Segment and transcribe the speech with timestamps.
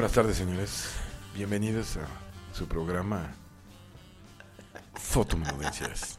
[0.00, 0.94] Buenas tardes, señores.
[1.34, 2.06] Bienvenidos a
[2.56, 3.34] su programa
[4.94, 6.18] Fotomenudencias.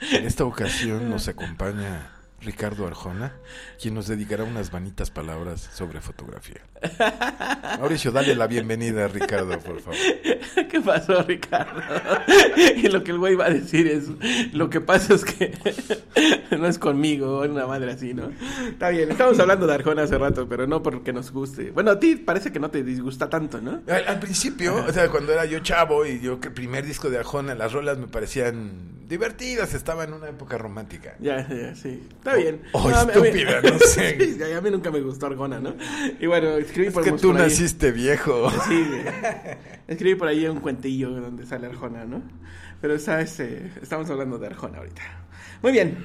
[0.00, 3.32] En esta ocasión nos acompaña Ricardo Arjona,
[3.80, 6.60] quien nos dedicará unas vanitas palabras sobre fotografía.
[7.80, 9.98] Mauricio, dale la bienvenida a Ricardo, por favor.
[10.70, 11.80] ¿Qué pasó, Ricardo?
[12.76, 14.08] Y lo que el güey va a decir es,
[14.52, 15.52] lo que pasa es que
[16.56, 18.30] no es conmigo, una madre así, ¿no?
[18.68, 21.70] Está bien, estamos hablando de Arjona hace rato, pero no porque nos guste.
[21.72, 23.82] Bueno, a ti parece que no te disgusta tanto, ¿no?
[23.88, 27.10] Al, al principio, o sea, cuando era yo chavo y yo que el primer disco
[27.10, 31.16] de Arjona, las rolas me parecían divertidas, estaba en una época romántica.
[31.18, 32.06] Ya, ya, sí.
[32.10, 32.60] Está bien.
[32.72, 34.18] o a mí- estúpida, no sé.
[34.36, 35.74] Sí, a mí nunca me gustó Arjona, ¿no?
[36.20, 38.50] Y bueno, escribí Es por que tú por ahí- naciste viejo.
[38.68, 38.86] Sí,
[39.88, 42.22] escribí por ahí un cuentillo donde sale Arjona, ¿no?
[42.80, 45.02] Pero está, este, estamos hablando de Arjona ahorita.
[45.62, 45.98] Muy bien,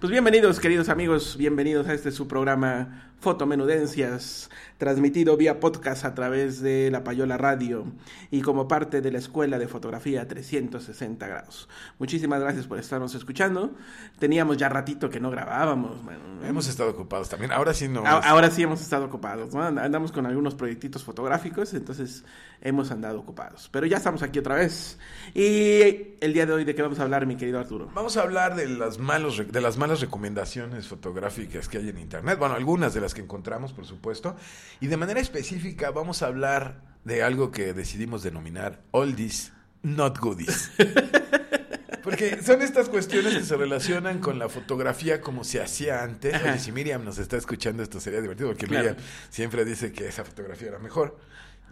[0.00, 6.60] pues bienvenidos queridos amigos, bienvenidos a este su programa Fotomenudencias, transmitido vía podcast a través
[6.60, 7.86] de La Payola Radio
[8.30, 11.68] y como parte de la Escuela de Fotografía 360 grados.
[11.98, 13.72] Muchísimas gracias por estarnos escuchando.
[14.18, 16.02] Teníamos ya ratito que no grabábamos.
[16.04, 16.46] bueno, ¿no?
[16.46, 17.52] Hemos estado ocupados también.
[17.52, 18.04] Ahora sí no.
[18.06, 19.62] A- Ahora sí hemos estado ocupados, ¿no?
[19.62, 22.24] And- Andamos con algunos proyectitos fotográficos, entonces
[22.60, 23.68] hemos andado ocupados.
[23.72, 24.98] Pero ya estamos aquí otra vez.
[25.34, 27.90] Y el día de hoy, ¿de qué vamos a hablar, mi querido Arturo?
[27.94, 32.38] Vamos a hablar de las, malos, de las malas recomendaciones fotográficas que hay en Internet.
[32.38, 34.36] Bueno, algunas de las que encontramos, por supuesto.
[34.80, 39.52] Y de manera específica vamos a hablar de algo que decidimos denominar oldies,
[39.82, 40.70] not goodies.
[42.02, 46.40] Porque son estas cuestiones que se relacionan con la fotografía como se hacía antes.
[46.40, 48.90] Oye, si Miriam nos está escuchando, esto sería divertido, porque Claro.
[48.90, 51.18] Miriam siempre dice que esa fotografía era mejor.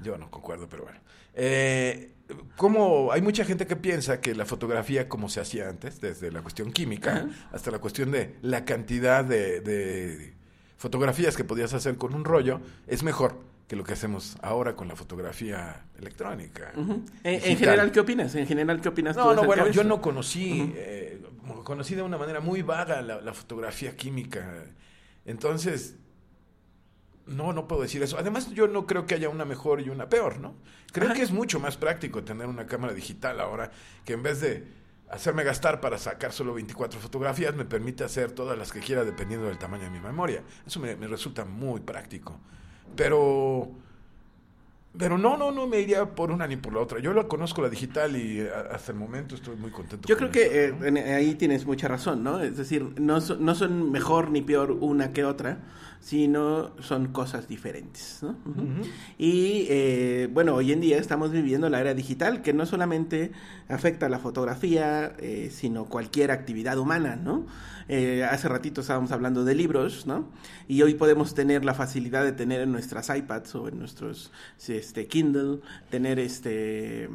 [0.02, 0.98] Yo no concuerdo, pero bueno.
[1.34, 2.14] Eh,
[2.56, 6.42] como hay mucha gente que piensa que la fotografía como se hacía antes, desde la
[6.42, 7.28] cuestión química Ajá.
[7.52, 10.34] hasta la cuestión de la cantidad de, de
[10.84, 14.86] fotografías que podías hacer con un rollo, es mejor que lo que hacemos ahora con
[14.86, 16.72] la fotografía electrónica.
[17.22, 18.34] En, general, ¿qué opinas?
[18.34, 21.22] En general, ¿qué opinas tú No, no, acerca bueno, yo no conocí, eh,
[21.64, 24.62] conocí de una manera muy vaga la, la fotografía química.
[25.24, 25.96] Entonces,
[27.26, 28.18] no, no puedo decir eso.
[28.18, 30.52] Además, yo no creo que haya una mejor y una peor, ¿no?
[30.92, 31.14] Creo Ajá.
[31.14, 33.70] que es mucho más práctico tener una cámara digital ahora
[34.04, 34.64] que en vez de
[35.10, 39.47] hacerme gastar para sacar solo 24 fotografías, me permite hacer todas las que quiera dependiendo
[39.47, 40.42] del tamaño de mi memoria.
[40.66, 42.38] Eso me, me resulta muy práctico.
[42.97, 43.70] Pero...
[44.97, 47.00] Pero no, no, no me iría por una ni por la otra.
[47.00, 50.06] Yo la conozco la digital y eh, hasta el momento estoy muy contento.
[50.06, 50.87] Yo con creo que eso, eh, ¿no?
[51.00, 52.41] en- ahí tienes mucha razón, ¿no?
[52.41, 55.59] Es decir, no, no son mejor ni peor una que otra,
[56.04, 58.37] sino son cosas diferentes, ¿no?
[59.16, 63.32] Y eh, bueno, hoy en día estamos viviendo la era digital que no solamente
[63.70, 67.47] afecta a la fotografía, eh, sino cualquier actividad humana, ¿no?
[67.88, 70.28] Eh, hace ratito estábamos hablando de libros, ¿no?
[70.69, 74.31] Y hoy podemos tener la facilidad de tener en nuestras iPads o en nuestros
[74.69, 75.60] este, Kindle,
[75.91, 77.09] tener este...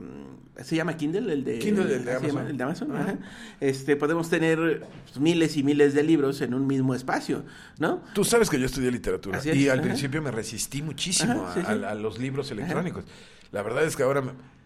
[0.62, 1.32] ¿Se llama Kindle?
[1.32, 2.42] El de, Kindle, el de ¿así se llama?
[2.42, 2.52] Amazon.
[2.52, 3.04] El de Amazon, Ajá.
[3.04, 3.18] ajá.
[3.62, 4.86] Este, podemos tener
[5.20, 7.46] miles y miles de libros en un mismo espacio,
[7.80, 8.02] ¿no?
[8.14, 9.88] Tú sabes que yo estudié literatura Así es, y al ajá.
[9.88, 11.84] principio me resistí muchísimo Ajá, sí, a, sí.
[11.84, 13.04] a- a los libros electrónicos.
[13.52, 14.24] La verdad es que ahora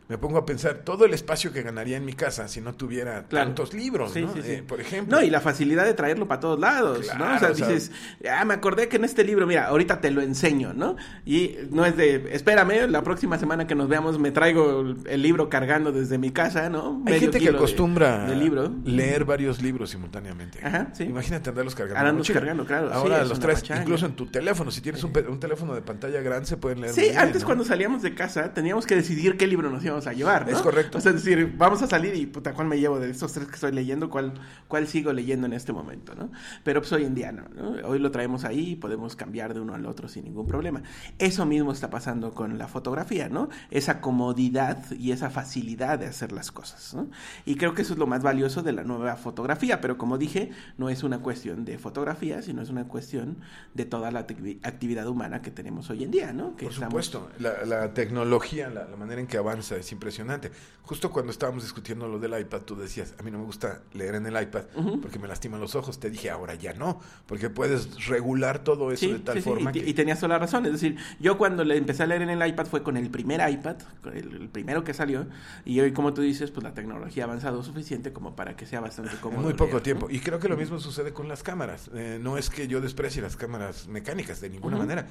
[0.10, 3.24] me, pongo a pensar todo el espacio que ganaría en mi casa si no tuviera
[3.24, 3.48] Claro.
[3.48, 4.34] tantos libros, Sí, ¿no?
[4.34, 4.52] sí, sí.
[4.52, 5.18] Eh, por ejemplo.
[5.18, 7.36] No, y la facilidad de traerlo para todos lados, ¿no?
[7.36, 7.92] O sea, o sea- dices,
[8.30, 10.96] ah, me acordé que en este libro, mira, ahorita te lo enseño, ¿no?
[11.26, 15.48] Y no es de, espérame, la próxima semana que nos veamos me traigo el, libro
[15.50, 16.98] cargando desde mi casa, ¿no?
[17.06, 18.72] Hay Medio gente que de- acostumbra de libro.
[18.84, 20.60] leer varios libros simultáneamente.
[20.62, 21.04] Ajá, sí.
[21.04, 22.00] Imagínate andarlos cargando.
[22.00, 24.70] Andarlos cargando, claro, Ahora los traes incluso en tu teléfono.
[24.72, 26.94] Si tienes un, teléfono de pantalla grande, se pueden leer.
[26.94, 27.46] Sí, bien, antes ¿no?
[27.48, 30.56] cuando salíamos de casa teníamos que decidir qué libro nos íbamos vamos a llevar, ¿no?
[30.56, 30.98] Es correcto.
[30.98, 33.48] O sea, es decir, vamos a salir y, puta, ¿cuál me llevo de estos tres
[33.48, 34.10] que estoy leyendo?
[34.10, 34.34] ¿Cuál,
[34.68, 36.32] cuál sigo leyendo en este momento, no?
[36.64, 37.88] Pero pues hoy en día no, ¿no?
[37.88, 40.84] Hoy lo traemos ahí y podemos cambiar de uno al otro sin ningún problema.
[41.18, 43.50] Eso mismo está pasando con la fotografía, ¿no?
[43.72, 47.10] Esa comodidad y esa facilidad de hacer las cosas, ¿no?
[47.46, 50.52] Y creo que eso es lo más valioso de la nueva fotografía, pero como dije,
[50.78, 53.38] no es una cuestión de fotografía, sino es una cuestión
[53.74, 56.56] de toda la activi- actividad humana que tenemos hoy en día, ¿no?
[56.56, 60.52] Que Por estamos- supuesto, la, la tecnología, la, la manera en que avanza es impresionante.
[60.84, 64.16] Justo cuando estábamos discutiendo lo del iPad, tú decías, a mí no me gusta leer
[64.16, 64.64] en el iPad
[65.02, 66.00] porque me lastiman los ojos.
[66.00, 69.50] Te dije, ahora ya no, porque puedes regular todo eso Sí, de tal sí, sí,
[69.50, 69.90] forma y, que...
[69.90, 70.66] y tenías toda la razón.
[70.66, 73.48] Es decir, yo cuando le empecé a leer en el iPad fue con el primer
[73.50, 73.76] iPad,
[74.14, 75.28] el, el primero que salió,
[75.66, 78.80] y hoy, como tú dices, pues la tecnología ha avanzado suficiente como para que sea
[78.80, 79.42] bastante En cómodo.
[79.42, 79.82] muy poco leer, ¿no?
[79.82, 80.08] tiempo.
[80.10, 81.90] Y creo que lo mismo sucede con las cámaras.
[81.94, 85.08] Eh, no es que yo desprecie las cámaras mecánicas de ninguna manera,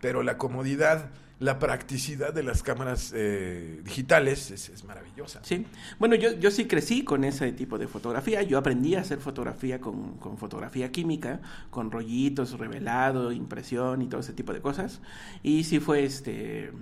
[0.00, 5.40] pero la comodidad, la practicidad de las cámaras eh, digitales es, maravillosa.
[5.42, 5.66] Sí,
[5.98, 8.42] bueno, yo, yo sí crecí con ese tipo de fotografía.
[8.42, 11.40] Yo aprendí a hacer fotografía con, con fotografía química,
[11.70, 15.00] con rollitos, revelado, impresión y todo ese tipo de cosas.
[15.42, 16.72] Y sí fue este.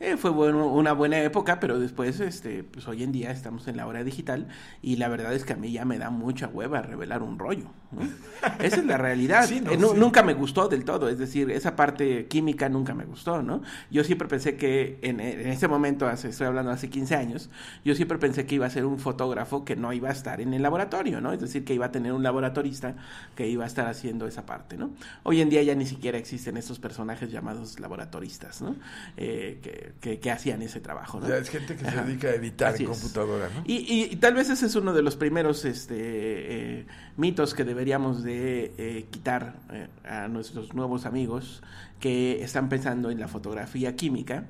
[0.00, 3.76] Eh, fue bueno, una buena época, pero después, este, pues hoy en día estamos en
[3.76, 4.46] la hora digital
[4.80, 7.66] y la verdad es que a mí ya me da mucha hueva revelar un rollo.
[7.90, 8.02] ¿no?
[8.60, 9.46] Esa es la realidad.
[9.46, 9.98] Sí, no, Eh, sí.
[9.98, 13.62] Nunca me gustó del todo, es decir, esa parte química nunca me gustó, ¿no?
[13.90, 17.50] Yo siempre pensé que en, en ese momento, hace, estoy hablando hace 15 años,
[17.84, 20.54] yo siempre pensé que iba a ser un fotógrafo que no iba a estar en
[20.54, 21.32] el laboratorio, ¿no?
[21.32, 22.94] Es decir, que iba a tener un laboratorista
[23.34, 24.90] que iba a estar haciendo esa parte, ¿no?
[25.22, 28.76] Hoy en día ya ni siquiera existen estos personajes llamados laboratoristas, ¿no?
[29.16, 31.28] Eh, que, que- que hacían ese trabajo, ¿no?
[31.28, 33.62] Ya es gente que se dedica a editar Así en computadora, ¿no?
[33.66, 36.86] Y, y- y tal vez ese es uno de los primeros este, eh,
[37.16, 41.62] mitos que deberíamos de eh, quitar eh, a nuestros nuevos amigos
[42.00, 44.44] que están pensando en la fotografía química,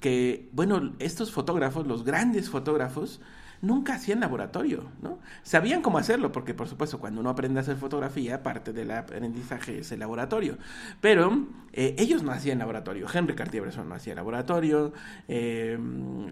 [0.00, 3.20] que, bueno, estos fotógrafos, los grandes fotógrafos,
[3.62, 5.18] nunca hacían laboratorio, ¿no?
[5.42, 9.80] Sabían cómo hacerlo, porque por supuesto cuando uno aprende a hacer fotografía, parte del aprendizaje
[9.80, 10.56] es el laboratorio,
[11.00, 14.92] pero eh, ellos no hacían laboratorio, Henry Cartier-Bresson no hacía laboratorio,
[15.28, 15.78] eh,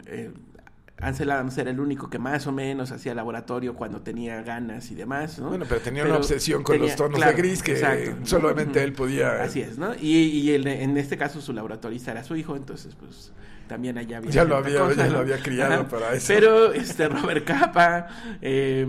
[0.06, 0.32] eh,
[1.00, 4.94] Ansel Adams era el único que más o menos hacía laboratorio cuando tenía ganas y
[4.96, 5.48] demás, ¿no?
[5.50, 8.16] Bueno, pero tenía una obsesión con tenía- los tonos claro, de gris que exacto.
[8.26, 9.42] solamente él podía...
[9.42, 9.94] Así es, ¿no?
[9.94, 13.32] Y, y el- en este caso su laboratorista era su hijo, entonces pues
[13.68, 16.26] también allá había Ya lo cierta había- ya lo había criado para eso.
[16.28, 18.08] Pero este Robert Capa,
[18.42, 18.86] eh,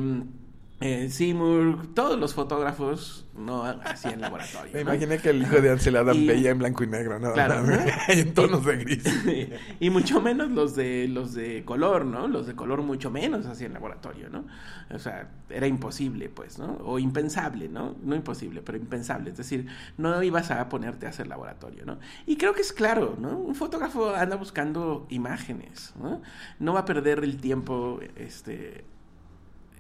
[0.82, 4.72] eh, Seymour, todos los fotógrafos no hacían laboratorio.
[4.74, 4.92] Me ¿no?
[4.94, 7.74] imaginé que el hijo de Ansel Adam Y- veía en blanco y negro, Claro, ¿no?
[8.08, 9.04] en tonos de gris.
[9.80, 12.28] y mucho menos los de los de color, ¿no?
[12.28, 14.46] Los de color mucho menos hacían laboratorio, ¿no?
[14.94, 16.78] O sea, era imposible, pues, ¿no?
[16.86, 17.96] O impensable, ¿no?
[18.04, 19.32] No imposible, pero impensable.
[19.32, 19.68] Es decir,
[19.98, 22.00] no ibas a ponerte a hacer laboratorio, ¿no?
[22.26, 23.38] Y creo que es claro, ¿no?
[23.38, 26.22] Un fotógrafo anda buscando imágenes, ¿no?
[26.60, 28.86] No va a perder el tiempo, este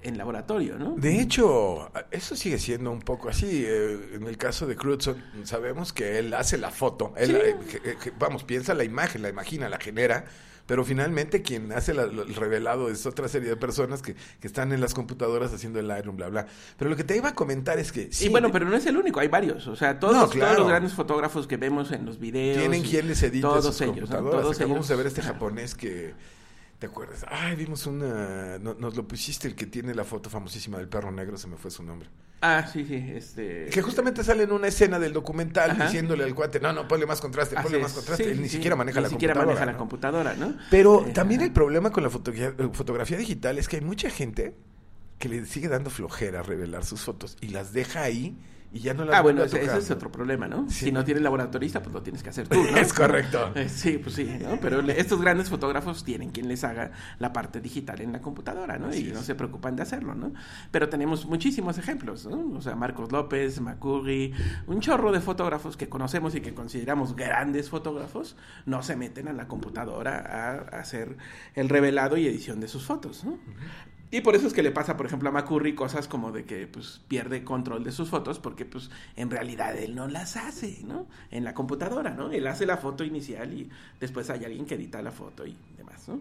[0.03, 0.95] en laboratorio, ¿no?
[0.97, 3.63] De hecho, eso sigue siendo un poco así.
[3.65, 7.13] eh, en el caso de Crutzen, sabemos que él hace la foto.
[7.17, 7.29] Él,
[7.67, 7.77] Sí.
[7.83, 10.25] eh, que- vamos, piensa la imagen, la imagina, la genera.
[10.65, 14.71] Pero finalmente quien hace la- el revelado es otra serie de personas que, que están
[14.71, 16.45] en las computadoras haciendo el Lightroom, bla, bla.
[16.77, 18.13] Pero lo que te iba a comentar es que...
[18.13, 19.65] sí, y bueno, pero no es el único, hay varios.
[19.65, 20.45] O sea, todos, No, los- claro.
[20.49, 22.59] todos los grandes fotógrafos que vemos en los videos.
[22.59, 24.01] tienen quien les todos sus ellos, ¿no?
[24.01, 24.41] computadoras.
[24.43, 24.87] Todos Acabamos ellos.
[24.89, 26.13] de ver este japonés que...
[26.79, 27.25] ¿Te acuerdas?
[27.29, 28.57] Ay, vimos una...
[28.57, 31.57] no- nos lo pusiste, el que tiene la foto famosísima del perro negro, se me
[31.57, 32.07] fue su nombre.
[32.41, 33.65] Ah, sí, sí, este...
[33.65, 35.85] Que justamente sale en una escena del documental Ajá.
[35.87, 38.23] diciéndole al cuate, no, no, ponle más contraste, Así ponle más contraste.
[38.23, 39.55] Sí, Él ni sí, siquiera maneja ni la siquiera computadora.
[39.59, 40.55] maneja la computadora, ¿no?
[40.71, 44.55] Pero Eh, también el problema con la fotografía, fotografía digital es que hay mucha gente
[45.17, 48.37] que le sigue dando flojera revelar sus fotos y las deja ahí
[48.71, 50.69] y ya no las Ah, bueno, ese, es otro problema, ¿no?
[50.69, 50.85] Sí.
[50.85, 52.77] Si no tienes laboratorista, pues lo tienes que hacer tú, ¿no?
[52.77, 53.51] Es correcto.
[53.55, 54.59] Eh, Sí, pues sí, ¿no?
[54.61, 58.87] Pero estos grandes fotógrafos tienen quien les haga la parte digital en la computadora, ¿no?
[58.87, 60.33] Así y no se preocupan de hacerlo, ¿no?
[60.71, 62.57] Pero tenemos muchísimos ejemplos, ¿no?
[62.57, 64.33] O sea, Marcos López, McCurry,
[64.67, 68.35] un chorro de fotógrafos que conocemos y que consideramos grandes fotógrafos,
[68.65, 71.17] no se meten a la computadora a, hacer
[71.55, 73.39] el revelado y edición de sus fotos, ¿no?
[74.11, 76.65] Y por eso es que le pasa, por ejemplo, a McCurry cosas como de que
[76.67, 81.07] pues pierde control de sus fotos porque pues en realidad él no las hace, ¿no?
[81.29, 82.31] En la computadora, ¿no?
[82.31, 86.07] Él hace la foto inicial y después hay alguien que edita la foto y demás,
[86.07, 86.19] ¿no?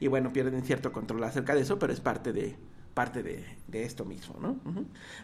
[0.00, 2.56] Y bueno, pierden cierto control acerca de eso, pero es parte de
[2.94, 4.56] parte de, de esto mismo, ¿no?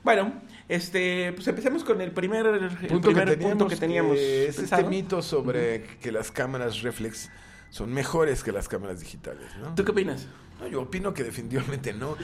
[0.04, 4.16] Bueno, este, pues empecemos con el primer, el Punto primer que teníamos, punto que teníamos
[4.16, 7.30] que es este mito sobre que las cámaras reflex
[7.70, 9.74] son mejores que las cámaras digitales, ¿no?
[9.74, 10.28] ¿Tú qué opinas?
[10.60, 12.16] No, yo opino que definitivamente no.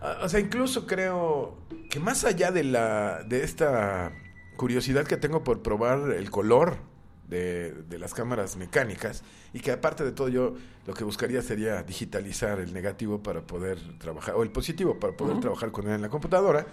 [0.00, 1.56] Ah, O sea, incluso creo
[1.90, 4.12] que más allá de la de esta
[4.56, 6.78] curiosidad que tengo por probar el color
[7.28, 10.54] de, de, las cámaras mecánicas y que aparte de todo yo
[10.86, 15.40] lo que buscaría sería digitalizar el negativo para poder trabajar, o el positivo para poder
[15.40, 16.66] trabajar con él en la computadora.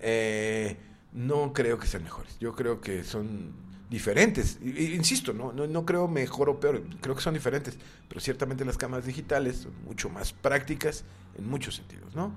[0.00, 0.76] Eh,
[1.12, 2.36] no creo que sean mejores.
[2.40, 3.52] Yo creo que son
[3.90, 4.58] diferentes.
[4.62, 5.52] insisto, ¿no?
[5.52, 7.78] No, no creo mejor o peor, creo que son diferentes.
[8.08, 11.04] Pero ciertamente las cámaras digitales son mucho más prácticas
[11.36, 12.32] en muchos sentidos, ¿no?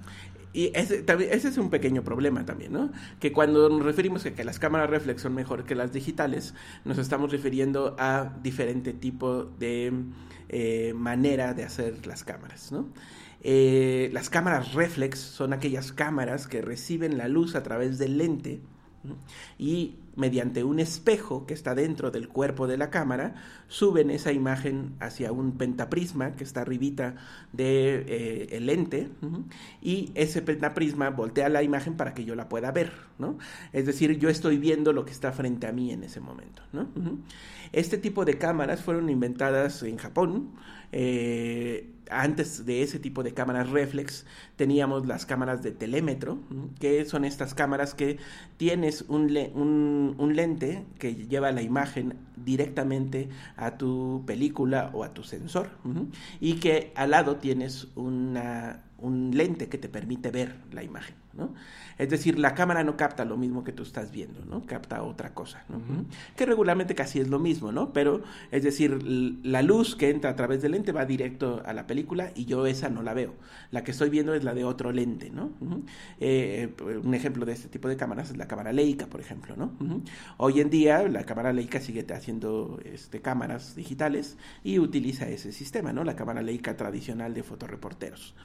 [0.54, 2.92] Y ese, ese, es un pequeño problema también, ¿no?
[3.20, 6.98] Que cuando nos referimos a que las cámaras reflex son mejor que las digitales, nos
[6.98, 9.94] estamos refiriendo a diferente tipo de
[10.50, 12.88] eh, manera de hacer las cámaras, ¿no?
[13.42, 18.62] Eh, las cámaras reflex son aquellas cámaras que reciben la luz a través del lente
[19.60, 23.36] y mediante un espejo que está dentro del cuerpo de la cámara,
[23.68, 27.16] suben esa imagen hacia un pentaprisma que está arribita
[27.54, 29.10] del de, eh, lente
[29.82, 33.38] y ese pentaprisma voltea la imagen para que yo la pueda ver, ¿no?
[33.72, 36.90] Es decir, yo estoy viendo lo que está frente a mí en ese momento, ¿no?
[37.72, 40.52] Este tipo de cámaras fueron inventadas en Japón,
[40.92, 46.40] eh, antes de ese tipo de cámaras reflex teníamos las cámaras de telémetro,
[46.80, 48.18] que son estas cámaras que
[48.58, 55.24] tienes un, un, lente que lleva la imagen directamente a tu película o a tu
[55.24, 55.70] sensor
[56.40, 61.16] y que al lado tienes una, un lente que te permite ver la imagen.
[61.38, 61.54] ¿no?
[61.98, 64.66] Es decir, la cámara no capta lo mismo que tú estás viendo, ¿no?
[64.66, 65.80] Capta otra cosa, ¿no?
[66.36, 67.94] Que regularmente casi es lo mismo, ¿no?
[67.94, 69.02] Pero, es decir,
[69.44, 72.66] la luz que entra a través del lente va directo a la película y yo
[72.66, 73.36] esa no la veo.
[73.72, 75.52] La que estoy viendo es la de otro lente, ¿no?
[76.20, 76.74] Eh,
[77.04, 79.72] un ejemplo de este tipo de cámaras es la cámara Leica, por ejemplo, ¿no?
[80.38, 85.94] Hoy en día la cámara Leica sigue haciendo este, cámaras digitales y utiliza ese sistema,
[85.94, 86.04] ¿no?
[86.04, 88.36] La cámara Leica tradicional de fotoreporteros.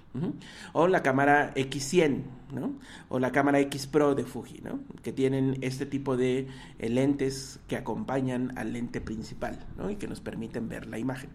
[0.73, 2.23] O la cámara X100,
[2.53, 2.75] ¿no?
[3.09, 4.81] O la cámara X Pro de Fuji, ¿no?
[5.03, 6.47] que tienen este tipo de
[6.79, 9.59] eh, lentes que acompañan al lente principal
[9.91, 11.31] y que nos permiten ver la imagen.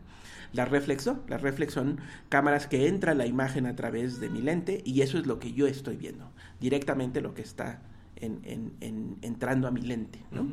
[0.53, 1.99] Las reflex las reflex son
[2.29, 5.53] cámaras que entra la imagen a través de mi lente y eso es lo que
[5.53, 7.81] yo estoy viendo, directamente lo que está
[8.21, 10.19] en, entrando a mi lente.
[10.31, 10.47] ¿no?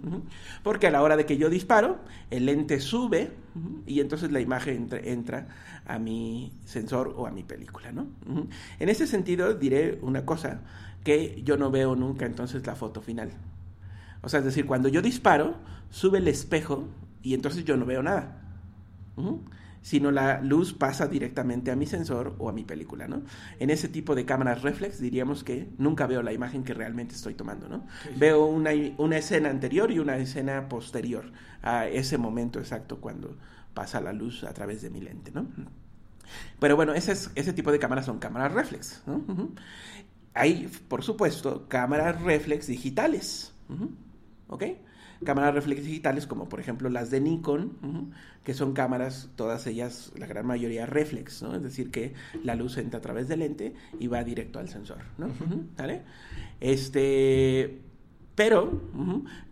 [0.62, 1.98] Porque a la hora de que yo disparo,
[2.30, 3.30] el lente sube
[3.86, 5.48] y entonces la imagen entra,
[5.86, 7.92] a mi sensor o a mi película.
[7.92, 8.06] ¿no?
[8.78, 10.60] En ese sentido diré una cosa,
[11.04, 13.30] que yo no veo nunca entonces la foto final.
[14.22, 15.54] O sea, es decir, cuando yo disparo,
[15.90, 16.88] sube el espejo
[17.22, 18.40] y entonces yo no veo nada.
[19.84, 23.22] Sino la luz pasa directamente a mi sensor o a mi película, ¿no?
[23.58, 27.34] En ese tipo de cámaras reflex diríamos que nunca veo la imagen que realmente estoy
[27.34, 27.86] tomando, ¿no?
[28.16, 31.30] Veo una, una escena anterior y una escena posterior
[31.62, 33.36] a ese momento exacto cuando
[33.74, 35.46] pasa la luz a través de mi lente, ¿no?
[36.58, 39.22] Pero bueno, ese, ese tipo de cámaras son cámaras reflex, ¿no?
[40.34, 43.52] hay, por supuesto, cámaras reflex digitales.
[44.48, 44.64] ¿Ok?
[45.24, 50.26] Cámaras reflex digitales como por ejemplo las de Nikon, que son cámaras, todas ellas, la
[50.26, 51.54] gran mayoría reflex, ¿no?
[51.54, 54.98] Es decir, que la luz entra a través del lente y va directo al sensor,
[55.18, 55.28] ¿no?
[55.76, 56.02] ¿Vale?
[56.60, 57.80] Este,
[58.34, 58.82] pero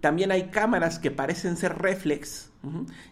[0.01, 2.51] también hay cámaras que parecen ser reflex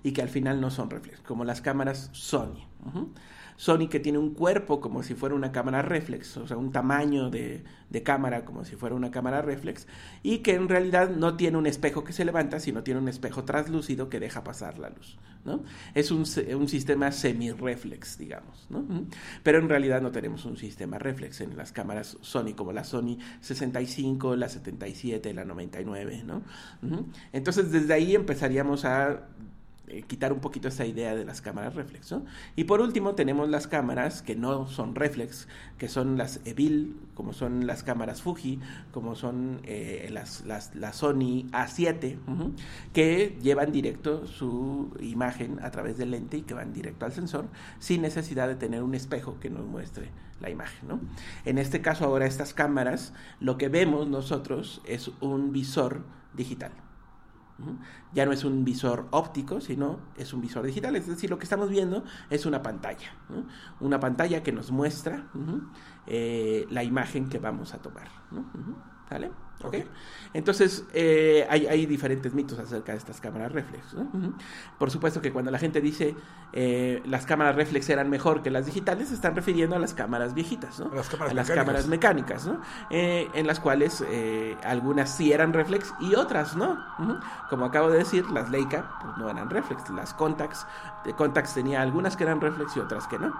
[0.02, 2.66] y que al final no son reflex, como las cámaras Sony.
[3.60, 7.28] Sony que tiene un cuerpo como si fuera una cámara reflex, o sea, un tamaño
[7.28, 7.62] de,
[8.02, 9.86] cámara como si fuera una cámara reflex,
[10.22, 13.44] y que en realidad no tiene un espejo que se levanta, sino tiene un espejo
[13.44, 15.62] translúcido que deja pasar la luz, ¿no?
[15.94, 16.24] Es un,
[16.56, 18.82] un sistema semi-reflex, digamos, ¿no?
[19.42, 23.18] Pero en realidad no tenemos un sistema reflex en las cámaras Sony, como la Sony
[23.42, 26.40] 65, la 77, la 99, ¿no?
[27.34, 29.26] Entonces, desde ahí empezaríamos a
[29.90, 32.14] eh, quitar un poquito esa idea de las cámaras reflex.
[32.54, 37.32] Y por último tenemos las cámaras que no son reflex, que son las Evil, como
[37.32, 38.60] son las cámaras Fuji,
[38.92, 42.18] como son eh, las, las, Sony A7,
[42.92, 47.48] que llevan directo su imagen a través del lente y que van directo al sensor
[47.80, 50.88] sin necesidad de tener un espejo que nos muestre la imagen.
[50.88, 51.00] ¿no?
[51.44, 56.04] En este caso ahora estas cámaras, lo que vemos nosotros es un visor
[56.34, 56.70] digital.
[58.12, 60.96] Ya no es un visor óptico, sino es un visor digital.
[60.96, 63.14] Es decir, lo que estamos viendo es una pantalla.
[63.80, 65.30] Una pantalla que nos muestra
[66.06, 68.08] eh, la imagen que vamos a tomar.
[69.10, 69.30] ¿Vale?
[69.62, 69.86] ¿Okay?
[70.32, 73.84] Entonces, eh, hay, diferentes mitos acerca de estas cámaras reflex.
[74.78, 76.14] Por supuesto que cuando la gente dice
[76.52, 80.34] eh, las cámaras reflex eran mejor que las digitales, se están refiriendo a las cámaras
[80.34, 80.90] viejitas, ¿no?
[80.92, 82.60] a las cámaras mecánicas, ¿no?
[82.90, 84.04] Eh, en las cuales
[84.62, 86.78] algunas sí eran reflex y otras no.
[87.48, 90.66] Como acabo de decir, las Leica pues, no eran reflex, las Contax,
[91.04, 93.32] de Contax tenía algunas que eran reflex y otras que no.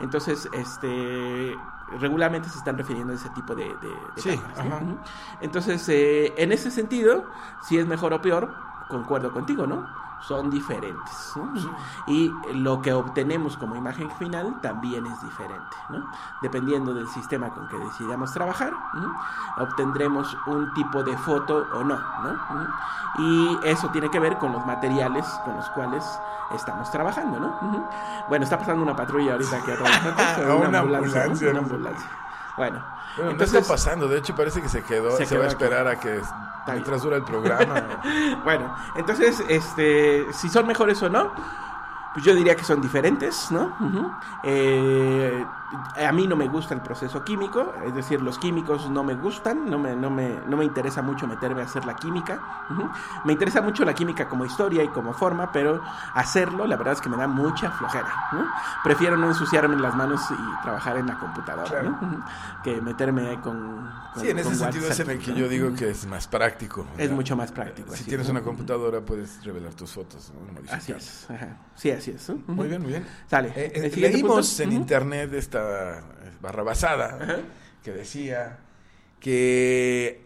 [0.00, 1.56] Entonces, este
[1.98, 3.74] regularmente se están refiriendo a ese tipo de,
[4.54, 4.82] cámaras.
[5.40, 7.24] Entonces, eh, en ese sentido,
[7.62, 8.54] si es mejor o peor,
[8.88, 9.86] concuerdo contigo, ¿no?
[10.20, 11.32] Son diferentes.
[11.36, 11.52] ¿no?
[12.06, 16.06] Y lo que obtenemos como imagen final también es diferente, ¿no?
[16.40, 19.14] Dependiendo del sistema con que decidamos trabajar, ¿no?
[19.58, 22.68] obtendremos un tipo de foto o no, ¿no?
[23.18, 26.04] Y eso tiene que ver con los materiales con los cuales
[26.52, 27.88] estamos trabajando, ¿no?
[28.28, 30.38] Bueno, está pasando una patrulla ahorita aquí atrás.
[30.38, 31.50] Una una, ambulancia.
[31.50, 32.08] Una ambulancia.
[32.56, 32.82] Bueno,
[33.16, 35.46] Bueno, entonces, no está pasando, de hecho parece que se quedó, Se se, va a
[35.46, 35.54] aquí.
[35.54, 36.20] esperar a que
[36.66, 38.00] mientras dura el programa.
[38.44, 41.32] bueno, entonces, este, si son mejores o no,
[42.12, 43.76] pues yo diría que son diferentes, ¿no?
[44.42, 45.44] Eh,
[45.96, 49.68] a mí no me gusta el proceso químico, es decir, los químicos no me gustan,
[49.70, 52.40] no me, no me, no me interesa mucho meterme a hacer la química.
[53.24, 55.80] Me interesa mucho la química como historia y como forma, pero
[56.14, 58.08] hacerlo, la verdad es que me da mucha flojera.
[58.32, 58.46] ¿no?
[58.82, 61.90] Prefiero no ensuciarme las manos y trabajar en la computadora, Claro.
[62.00, 62.24] ¿no?
[62.62, 65.48] Que meterme con, con- Sí, en ese con sentido es WhatsApp, en el que yo
[65.48, 66.86] digo que es más práctico.
[66.98, 67.88] Es mucho más práctico.
[67.88, 70.32] Si así tienes es, una computadora puedes revelar tus fotos.
[70.70, 71.26] Así es.
[71.30, 71.56] Ajá.
[71.74, 72.30] Sí, así es.
[72.46, 73.06] Muy bien, muy bien.
[73.28, 73.48] Sale.
[73.48, 76.00] Eh, eh, ¿El siguiente leímos en internet esta eh,
[76.40, 77.36] barra basada Ajá.
[77.82, 78.58] que decía
[79.20, 80.22] que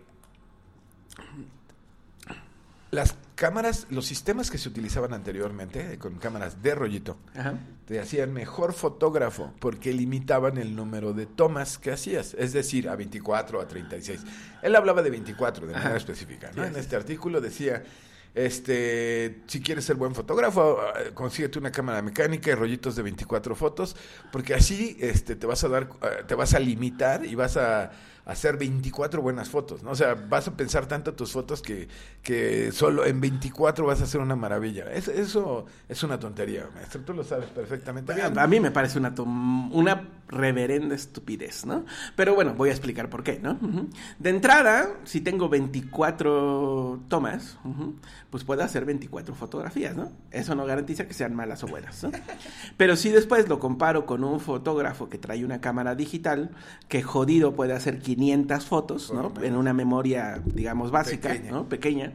[2.91, 7.55] las cámaras, los sistemas que se utilizaban anteriormente, eh, con cámaras de rollito, Ajá.
[7.87, 12.97] te hacían mejor fotógrafo porque limitaban el número de tomas que hacías, es decir, a
[12.97, 14.23] 24 a 36.
[14.63, 15.99] Él hablaba de 24 de manera Ajá.
[15.99, 16.51] específica.
[16.55, 16.63] ¿no?
[16.63, 17.85] Sí, en sí, este artículo decía,
[18.39, 23.57] este, si quieres ser buen fotógrafo, eh, consíguete una cámara mecánica y rollitos de 24
[23.57, 23.97] fotos,
[24.31, 27.91] porque así este, te vas a dar, eh, te vas a limitar y vas a
[28.29, 29.91] hacer 24 buenas fotos, ¿no?
[29.91, 31.89] O sea, vas a pensar tanto tus fotos que,
[32.23, 34.85] que solo en 24 vas a hacer una maravilla.
[34.93, 37.01] Es- eso es una tontería, maestro.
[37.01, 38.39] Tú lo sabes perfectamente bien.
[38.39, 41.87] A mí me parece una, una reverenda estupidez, ¿no?
[42.17, 43.59] Pero bueno, voy a explicar por qué, ¿no?
[44.19, 47.57] De entrada, si tengo 24 tomas,
[48.29, 50.13] pues puedo hacer 24 fotografías, ¿no?
[50.31, 52.11] Eso no garantiza que sean malas o buenas, ¿no?
[52.77, 56.51] Pero si después lo comparo con un fotógrafo que trae una cámara digital,
[56.89, 58.18] que jodido puede hacer 500
[58.67, 59.45] fotos, Por ¿no?
[59.45, 61.51] En una memoria, digamos, básica, Pequeña.
[61.53, 61.69] ¿no?
[61.69, 62.13] Pequeña.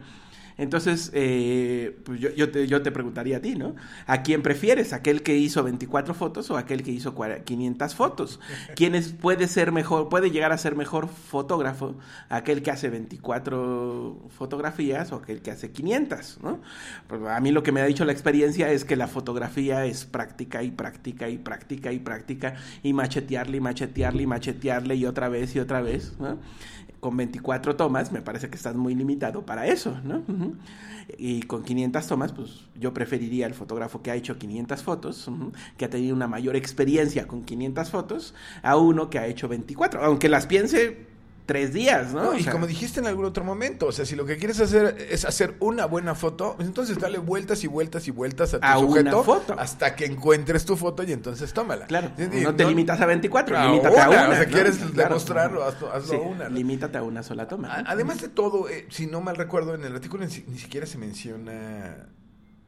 [0.57, 3.75] Entonces, eh, pues yo, yo, te, yo te preguntaría a ti, ¿no?
[4.05, 4.93] ¿A quién prefieres?
[4.93, 8.39] ¿Aquel que hizo 24 fotos o aquel que hizo cua- 500 fotos?
[8.75, 11.95] ¿Quién es- puede ser mejor, puede llegar a ser mejor fotógrafo?
[12.29, 16.59] ¿Aquel que hace 24 fotografías o aquel que hace 500, ¿no?
[17.07, 20.05] Pues a mí lo que me ha dicho la experiencia es que la fotografía es
[20.05, 25.29] práctica y práctica y práctica y práctica y machetearle y machetearle y machetearle y otra
[25.29, 26.37] vez y otra vez, ¿no?
[27.03, 30.23] Con 24 tomas, me parece que estás muy limitado para eso, ¿no?
[31.17, 35.29] Y con 500 tomas, pues yo preferiría el fotógrafo que ha hecho 500 fotos,
[35.77, 40.01] que ha tenido una mayor experiencia con 500 fotos, a uno que ha hecho 24,
[40.01, 41.12] aunque las piense
[41.45, 42.23] tres días, ¿no?
[42.23, 44.37] No, O y sea, como dijiste en algún otro momento, o sea, si lo que
[44.37, 48.53] quieres hacer es hacer una buena foto, pues entonces dale vueltas y vueltas y vueltas
[48.53, 49.55] a tu A una sujeto foto.
[49.59, 51.85] hasta que encuentres tu foto y entonces tómala.
[51.87, 54.29] Claro, Sí, no te limitas a 24, a limítate a una, una.
[54.29, 54.51] o sea, ¿no?
[54.51, 55.09] quieres Claro.
[55.09, 56.55] demostrarlo, hazlo- hazlo Sí, a una, ¿no?
[56.55, 57.83] Limítate a una sola toma.
[57.87, 62.07] Además de todo, eh, si no mal recuerdo, en el artículo ni siquiera se menciona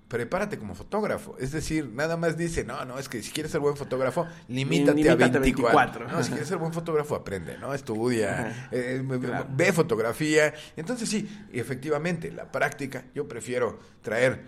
[0.08, 1.36] prepárate como fotógrafo.
[1.39, 4.98] Es decir, nada más dice, no, no, es que si quieres ser buen fotógrafo, limítate,
[4.98, 6.06] Limítate a a 24.
[6.06, 6.08] 24.
[6.10, 7.74] No, si quieres ser buen fotógrafo, aprende, ¿no?
[7.74, 9.48] Estudia, eh, eh, Claro.
[9.50, 10.54] ve fotografía.
[10.76, 14.44] Entonces sí, efectivamente, la práctica, yo prefiero traer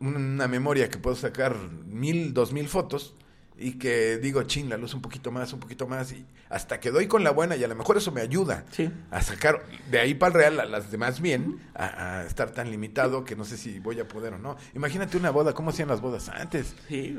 [0.00, 1.56] una memoria que puedo sacar
[1.86, 3.14] mil, dos mil fotos
[3.58, 6.90] y que digo, chin, la luz un poquito más, un poquito más, y hasta que
[6.90, 8.90] doy con la buena y a lo mejor eso me ayuda Sí.
[9.10, 12.70] a sacar de ahí para el real a las demás bien, a, a estar tan
[12.70, 14.56] limitado que no sé si voy a poder o no.
[14.74, 16.74] Imagínate una boda, ¿cómo hacían las bodas antes?
[16.88, 17.18] Sí.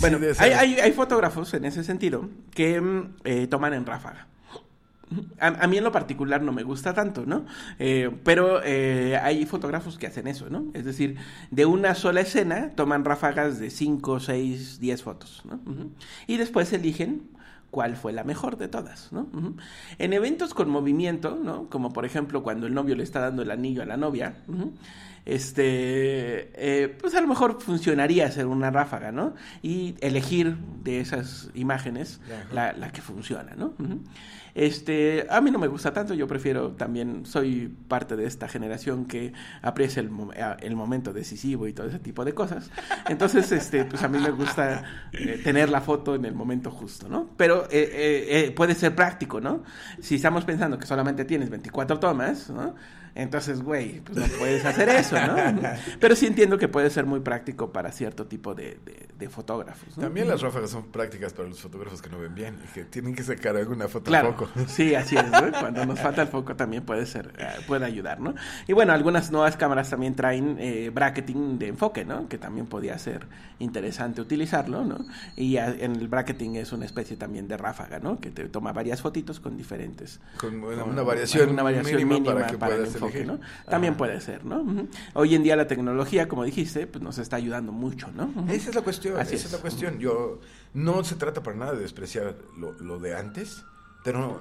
[0.00, 4.28] Bueno, hay, hay, hay fotógrafos en ese sentido que mm, eh, toman en ráfaga.
[5.38, 7.46] A, a mí en lo particular no me gusta tanto, ¿no?
[7.78, 10.66] Eh, pero eh, hay fotógrafos que hacen eso, ¿no?
[10.74, 11.16] Es decir,
[11.50, 15.60] de una sola escena toman ráfagas de 5, 6, 10 fotos, ¿no?
[16.26, 17.30] Y después eligen
[17.70, 19.28] cuál fue la mejor de todas, ¿no?
[19.98, 21.68] En eventos con movimiento, ¿no?
[21.68, 24.38] Como por ejemplo cuando el novio le está dando el anillo a la novia,
[25.24, 29.34] este, eh, pues a lo mejor funcionaría hacer una ráfaga, ¿no?
[29.62, 32.20] Y elegir de esas imágenes
[32.52, 33.74] la, la que funciona, ¿no?
[34.58, 39.04] Este, a mí no me gusta tanto, yo prefiero también, soy parte de esta generación
[39.04, 40.10] que aprecia el,
[40.60, 42.70] el momento decisivo y todo ese tipo de cosas.
[43.06, 47.06] Entonces, este, pues a mí me gusta eh, tener la foto en el momento justo,
[47.06, 47.28] ¿no?
[47.36, 49.62] Pero eh, eh, eh, puede ser práctico, ¿no?
[50.00, 52.74] Si estamos pensando que solamente tienes 24 tomas, ¿no?
[53.14, 55.36] Entonces, güey, pues no puedes hacer eso, ¿no?
[56.00, 59.96] Pero sí entiendo que puede ser muy práctico para cierto tipo de, de- de fotógrafos.
[59.96, 60.02] ¿no?
[60.02, 63.14] También las ráfagas son prácticas para los fotógrafos que no ven bien y que tienen
[63.14, 64.45] que sacar alguna foto Claro, poco.
[64.66, 65.50] sí, así es, ¿no?
[65.60, 68.34] Cuando nos falta el foco también puede ser, eh, puede ayudar, ¿no?
[68.66, 72.28] Y bueno, algunas nuevas cámaras también traen eh, bracketing de enfoque, ¿no?
[72.28, 73.26] Que también podría ser
[73.58, 74.98] interesante utilizarlo, ¿no?
[75.36, 78.20] Y a- en el bracketing es una especie también de ráfaga, ¿no?
[78.20, 80.20] Que te toma varias fotitos con diferentes...
[80.38, 83.26] Con una, con una variación, una variación mínima, mínima para que el puedas enfoque, elegir.
[83.26, 83.40] ¿no?
[83.70, 84.64] También puede ser, ¿no?
[85.14, 88.30] Hoy en día la tecnología, como dijiste, pues nos está ayudando mucho, ¿no?
[88.50, 89.44] Esa es la cuestión, Así esa es.
[89.46, 89.52] es.
[89.52, 89.98] la cuestión.
[89.98, 90.40] Yo
[90.74, 93.64] no se trata para nada de despreciar lo, lo de antes,
[94.06, 94.40] pero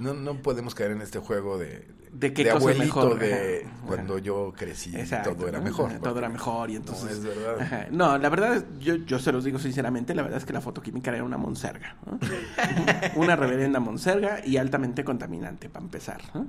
[0.00, 3.64] no, no podemos caer en este juego de, De qué cosa es abuelito mejor, de
[3.64, 3.86] ajá.
[3.86, 5.64] cuando yo crecí Exacto, todo era ¿no?
[5.64, 5.92] mejor.
[6.00, 7.18] Todo era mejor y entonces...
[7.20, 7.60] No, es verdad.
[7.60, 7.86] Ajá.
[7.90, 11.12] No, la verdad, yo, yo se los digo sinceramente, la verdad es que la fotoquímica
[11.12, 11.96] era una monserga.
[12.06, 12.18] ¿no?
[13.20, 16.20] una reverenda monserga y altamente contaminante, para empezar.
[16.34, 16.46] ¿no?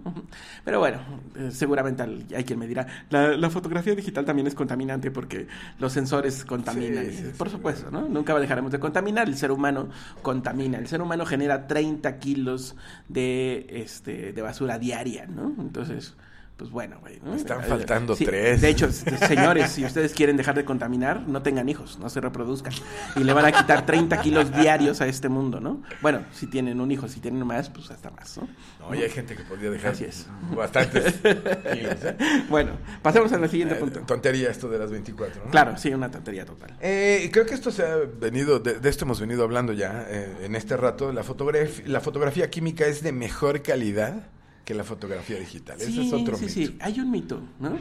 [0.63, 0.99] Pero bueno,
[1.35, 5.47] eh, seguramente hay quien me dirá, la, la fotografía digital también es contaminante porque
[5.79, 7.05] los sensores contaminan.
[7.05, 8.07] Sí, sí, Por sí, supuesto, ¿no?
[8.07, 9.27] Nunca dejaremos de contaminar.
[9.27, 9.89] El ser humano
[10.21, 10.77] contamina.
[10.77, 12.75] El ser humano genera 30 kilos
[13.07, 15.54] de, este, de basura diaria, ¿no?
[15.59, 16.15] Entonces...
[16.57, 17.19] Pues bueno, güey.
[17.21, 17.35] ¿no?
[17.35, 18.61] Están faltando sí, tres.
[18.61, 22.71] De hecho, señores, si ustedes quieren dejar de contaminar, no tengan hijos, no se reproduzcan.
[23.17, 25.83] Y le van a quitar 30 kilos diarios a este mundo, ¿no?
[26.01, 28.47] Bueno, si tienen un hijo, si tienen más, pues hasta más, ¿no?
[28.79, 30.27] No, y hay gente que podría dejar Así es.
[30.55, 31.15] bastantes
[31.73, 31.97] kilos.
[32.03, 32.15] ¿eh?
[32.47, 33.99] Bueno, pasemos al siguiente Eh, punto.
[34.05, 35.51] tontería esto de las 24, ¿no?
[35.51, 36.73] Claro, sí, una tontería total.
[36.79, 40.37] Eh, creo que esto se ha venido, de, de esto hemos venido hablando ya eh,
[40.43, 41.11] en este rato.
[41.11, 44.29] La, fotograf- la fotografía química es de mejor calidad
[44.65, 45.79] que la fotografía digital.
[45.79, 46.53] Ese es otro sí, mito.
[46.53, 47.77] sí, hay un mito, ¿no?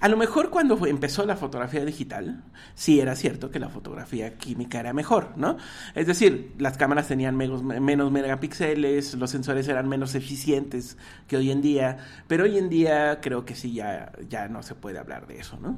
[0.00, 2.44] A lo mejor cuando empezó la fotografía digital,
[2.76, 5.56] sí era cierto que la fotografía química era mejor, ¿no?
[5.96, 10.96] Es decir, las cámaras tenían menos, menos megapíxeles, los sensores eran menos eficientes
[11.26, 11.98] que hoy en día,
[12.28, 15.58] pero hoy en día creo que sí ya, ya no se puede hablar de eso,
[15.60, 15.76] ¿no?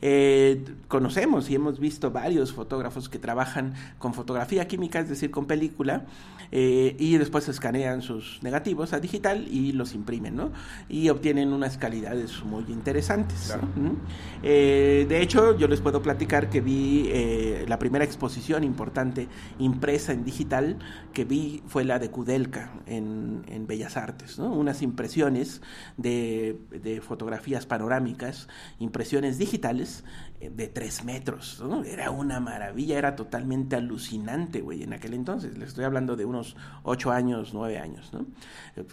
[0.00, 5.44] Eh, conocemos y hemos visto varios fotógrafos que trabajan con fotografía química, es decir, con
[5.44, 6.06] película,
[6.52, 10.52] eh, y después escanean sus negativos a digital y los imprimen, ¿no?
[10.88, 13.44] Y obtienen unas calidades muy interesantes.
[13.46, 13.68] Claro.
[13.76, 13.90] ¿no?
[13.90, 13.98] Ujú.
[14.42, 20.12] Eh, de hecho, yo les puedo platicar que vi eh, la primera exposición importante impresa
[20.12, 20.78] en digital
[21.12, 24.52] que vi fue la de Kudelka en, en Bellas Artes, ¿no?
[24.52, 25.62] Unas impresiones
[25.96, 30.04] de, de fotografías panorámicas, impresiones digitales
[30.50, 31.84] de tres metros, ¿no?
[31.84, 35.56] Era una maravilla, era totalmente alucinante, güey, en aquel entonces.
[35.56, 38.26] Les estoy hablando de unos ocho años, nueve años, ¿no?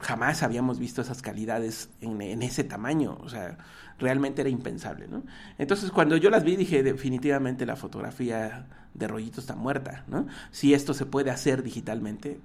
[0.02, 3.58] Jamás habíamos visto esas calidades en, ese tamaño, o sea,
[3.98, 5.24] realmente era impensable, ¿no?
[5.58, 10.28] Entonces, cuando yo las vi, dije, definitivamente la fotografía de rollito está muerta, ¿no?
[10.52, 12.40] Si esto se puede hacer digitalmente,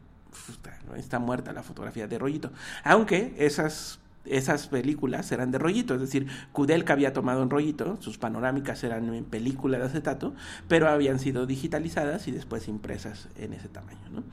[0.96, 2.52] está muerta la fotografía de rollito.
[2.84, 8.18] Aunque esas esas películas eran de rollito, es decir, Kudelka había tomado en rollito, sus
[8.18, 10.34] panorámicas eran en película de acetato,
[10.68, 13.98] pero habían sido digitalizadas y después impresas en ese tamaño.
[14.12, 14.24] ¿no?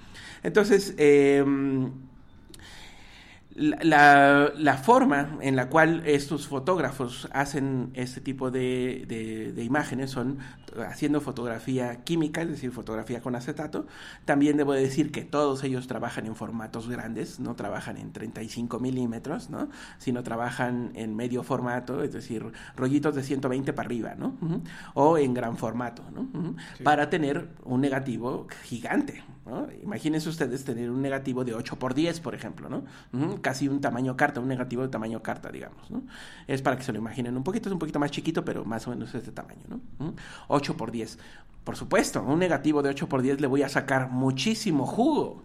[0.44, 1.44] Entonces, eh,
[3.56, 10.12] la, la, forma en la cual estos fotógrafos hacen este tipo de, de, de, imágenes
[10.12, 10.40] son
[10.88, 13.88] haciendo fotografía química, es decir, fotografía con acetato.
[14.26, 19.50] También debo decir que todos ellos trabajan en formatos grandes, no trabajan en 35 milímetros,
[19.50, 19.70] ¿no?
[19.98, 24.38] sino trabajan en medio formato, es decir, rollitos de 120 para arriba, ¿no?
[24.42, 24.62] Uh -huh.
[24.94, 26.22] o en gran formato, ¿no?
[26.22, 26.56] Uh -huh.
[26.78, 26.84] sí.
[26.84, 29.24] para tener un negativo gigante.
[29.82, 32.84] Imagínense ustedes tener un negativo de 8 por 10, por ejemplo, ¿no?
[33.42, 35.90] Casi un tamaño carta, un negativo de tamaño carta, digamos.
[36.48, 38.88] Es para que se lo imaginen un poquito, es un poquito más chiquito, pero más
[38.88, 39.64] o menos es este tamaño.
[39.68, 40.14] ¿no?
[40.48, 41.18] 8 por 10.
[41.64, 45.44] Por supuesto, un negativo de 8 por 10 le voy a sacar muchísimo jugo.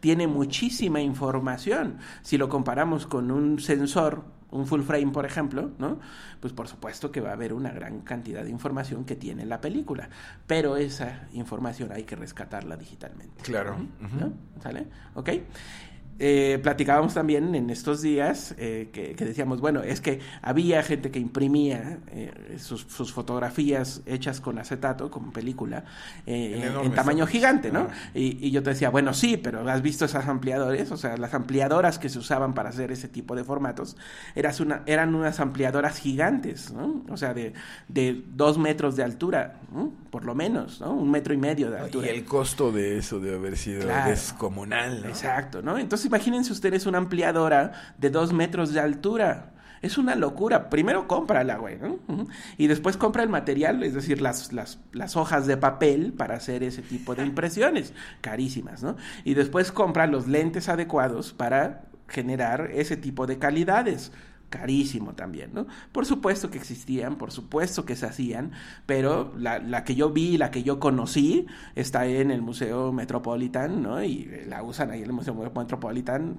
[0.00, 1.98] Tiene muchísima información.
[2.22, 5.98] Si lo comparamos con un sensor, un full frame, por ejemplo, ¿no?
[6.40, 9.60] Pues por supuesto que va a haber una gran cantidad de información que tiene la
[9.60, 10.08] película.
[10.46, 13.42] Pero esa información hay que rescatarla digitalmente.
[13.42, 13.76] Claro.
[14.00, 14.32] ¿No?
[14.62, 14.86] ¿Sale?
[15.14, 15.30] ¿Ok?
[16.18, 21.10] Eh, platicábamos también en estos días eh, que, que, decíamos, bueno, es que había gente
[21.10, 25.84] que imprimía eh, sus, sus, fotografías hechas con acetato, con película,
[26.26, 27.88] en, en, tamaño gigante, ¿no?
[27.90, 28.10] Ah.
[28.14, 30.92] Y, y, yo te decía, bueno, sí, pero ¿has visto esas ampliadores?
[30.92, 33.96] O sea, las ampliadoras que se usaban para hacer ese tipo de formatos
[34.34, 37.02] eras una, eran unas ampliadoras gigantes, ¿no?
[37.08, 37.54] O sea, de,
[37.88, 39.92] de dos metros de altura, ¿no?
[40.12, 40.92] por lo menos, ¿no?
[40.92, 42.08] Un metro y medio de altura.
[42.08, 44.10] Y el costo de eso debe haber sido claro.
[44.10, 45.08] descomunal, ¿no?
[45.08, 45.78] Exacto, ¿no?
[45.78, 49.52] Entonces imagínense ustedes una ampliadora de dos metros de altura.
[49.80, 50.70] Es una locura.
[50.70, 51.98] Primero cómprala, güey, ¿no?
[52.56, 56.62] Y después compra el material, es decir, las, las, las hojas de papel para hacer
[56.62, 58.96] ese tipo de impresiones, carísimas, ¿no?
[59.24, 64.12] Y después compra los lentes adecuados para generar ese tipo de calidades
[64.52, 65.66] carísimo también, ¿no?
[65.90, 68.52] Por supuesto que existían, por supuesto que se hacían,
[68.86, 73.82] pero la, la, que yo vi, la que yo conocí, está en el Museo Metropolitan,
[73.82, 74.04] ¿no?
[74.04, 76.36] Y la usan ahí en el Museo Metropolitan,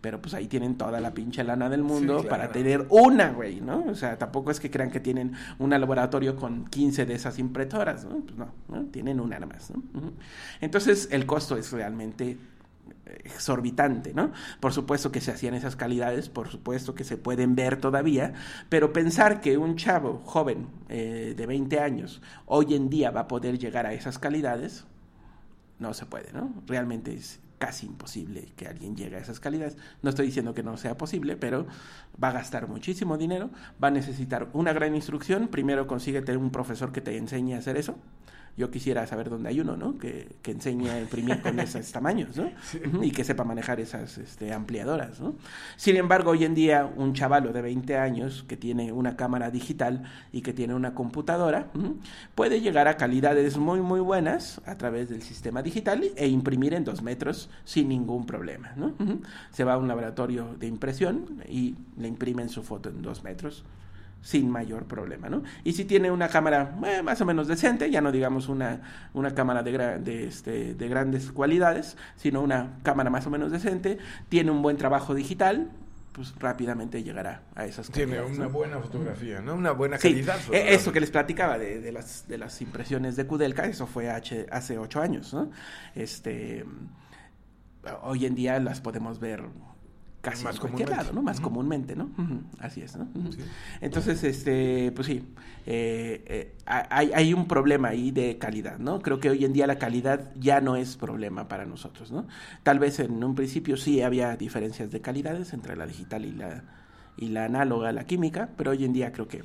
[0.00, 2.28] pero pues ahí tienen toda la pinche lana del mundo Sí, claro.
[2.28, 3.84] para tener una, güey, ¿no?
[3.88, 8.04] O sea, tampoco es que crean que tienen un laboratorio con 15 de esas impresoras,
[8.04, 8.20] ¿no?
[8.20, 8.84] Pues no, ¿no?
[8.86, 9.82] Tienen una nada más, ¿no?
[10.60, 12.36] Entonces, el costo es realmente
[13.06, 14.32] exorbitante, ¿no?
[14.60, 18.32] Por supuesto que se hacían esas calidades, por supuesto que se pueden ver todavía,
[18.68, 23.28] pero pensar que un chavo joven eh, de 20 años hoy en día va a
[23.28, 24.86] poder llegar a esas calidades,
[25.78, 26.52] no se puede, ¿no?
[26.66, 29.76] Realmente es casi imposible que alguien llegue a esas calidades.
[30.02, 31.66] No estoy diciendo que no sea posible, pero
[32.22, 33.50] va a gastar muchísimo dinero,
[33.82, 35.48] va a necesitar una gran instrucción.
[35.48, 37.96] Primero consíguete un profesor que te enseñe a hacer eso.
[38.56, 39.98] Yo quisiera saber dónde hay uno, ¿no?
[39.98, 42.50] Que, que enseñe a imprimir con esos tamaños, ¿no?
[43.02, 45.34] Y que sepa manejar esas este, ampliadoras, ¿no?
[45.76, 50.04] Sin embargo, hoy en día, un chavalo de 20 años que tiene una cámara digital
[50.32, 51.70] y que tiene una computadora,
[52.34, 56.84] puede llegar a calidades muy, muy buenas a través del sistema digital e imprimir en
[56.84, 58.94] dos metros sin ningún problema, ¿no?
[59.50, 63.64] Se va a un laboratorio de impresión y le imprimen su foto en dos metros
[64.24, 65.42] sin mayor problema, ¿no?
[65.64, 68.80] Y si tiene una cámara eh, más o menos decente, ya no digamos una,
[69.12, 73.52] una cámara de, gra- de, este, de grandes cualidades, sino una cámara más o menos
[73.52, 73.98] decente,
[74.30, 75.68] tiene un buen trabajo digital,
[76.12, 78.50] pues rápidamente llegará a esas Tiene una ¿no?
[78.50, 79.56] buena fotografía, ¿no?
[79.56, 80.38] Una buena Sí, calidad.
[80.52, 84.08] eh, eso que les platicaba de, de las, de las impresiones de Kudelka, eso fue
[84.08, 85.50] hace, hace ocho años, ¿no?
[85.94, 86.64] Este,
[88.02, 89.42] hoy en día las podemos ver
[90.24, 91.22] casi Más en cualquier lado, ¿no?
[91.22, 92.10] Más comúnmente, ¿no?
[92.58, 93.06] Así es, ¿no?
[93.30, 93.38] Sí.
[93.80, 95.22] Entonces, este, pues sí,
[95.66, 99.00] eh, eh, hay, hay un problema ahí de calidad, ¿no?
[99.00, 102.26] Creo que hoy en día la calidad ya no es problema para nosotros, ¿no?
[102.62, 106.64] Tal vez en un principio sí había diferencias de calidades entre la digital y la,
[107.16, 109.42] y la análoga, la química, pero hoy en día creo que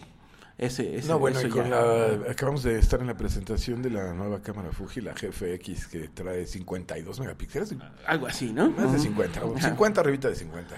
[0.59, 4.13] ese, ese No, bueno, y con la- acabamos de estar en la presentación de la
[4.13, 7.73] nueva cámara Fuji, la GFX, que trae 52 megapíxeles.
[8.05, 8.69] algo así, ¿no?
[8.71, 8.99] Más de Ujú.
[8.99, 9.69] 50, o Ajá.
[9.69, 10.75] 50 arribita de 50.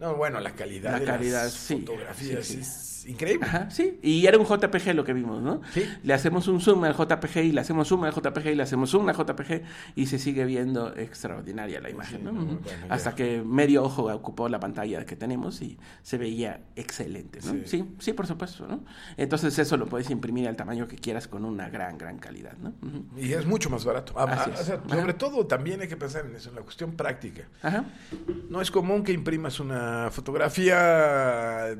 [0.00, 2.60] No, bueno, la calidad La de calidad, las sí, fotografías sí, sí.
[2.60, 3.46] es increíble.
[3.46, 5.60] Ajá, sí, y era un JPG lo que vimos, ¿no?
[5.72, 5.84] Sí.
[6.02, 8.90] Le hacemos un zoom al JPG y le hacemos zoom al JPG y le hacemos
[8.90, 9.62] zoom al JPG
[9.96, 12.32] y se sigue viendo extraordinaria la imagen, Sí, ¿no?
[12.32, 12.58] bueno.
[12.88, 17.52] Hasta que medio ojo ocupó la pantalla que tenemos y se veía excelente, ¿no?
[17.52, 17.62] Sí.
[17.66, 18.84] Sí, sí, por supuesto, ¿no?
[19.16, 22.72] Entonces eso lo puedes imprimir al tamaño que quieras con una gran, gran calidad, ¿no?
[23.16, 24.12] Y es mucho más barato.
[24.16, 24.60] Ah, Así ah, es.
[24.60, 25.00] o sea, Ajá.
[25.00, 27.48] sobre todo también hay que pensar en eso, en la cuestión práctica.
[27.62, 27.84] Ajá.
[28.50, 31.76] No es común que imprimas una fotografía,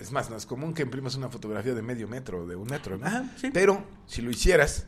[0.00, 2.98] es más, no es común que imprimas una fotografía de medio metro, de un metro,
[2.98, 3.06] ¿no?
[3.06, 3.50] Ajá, sí.
[3.52, 4.86] Pero si lo hicieras,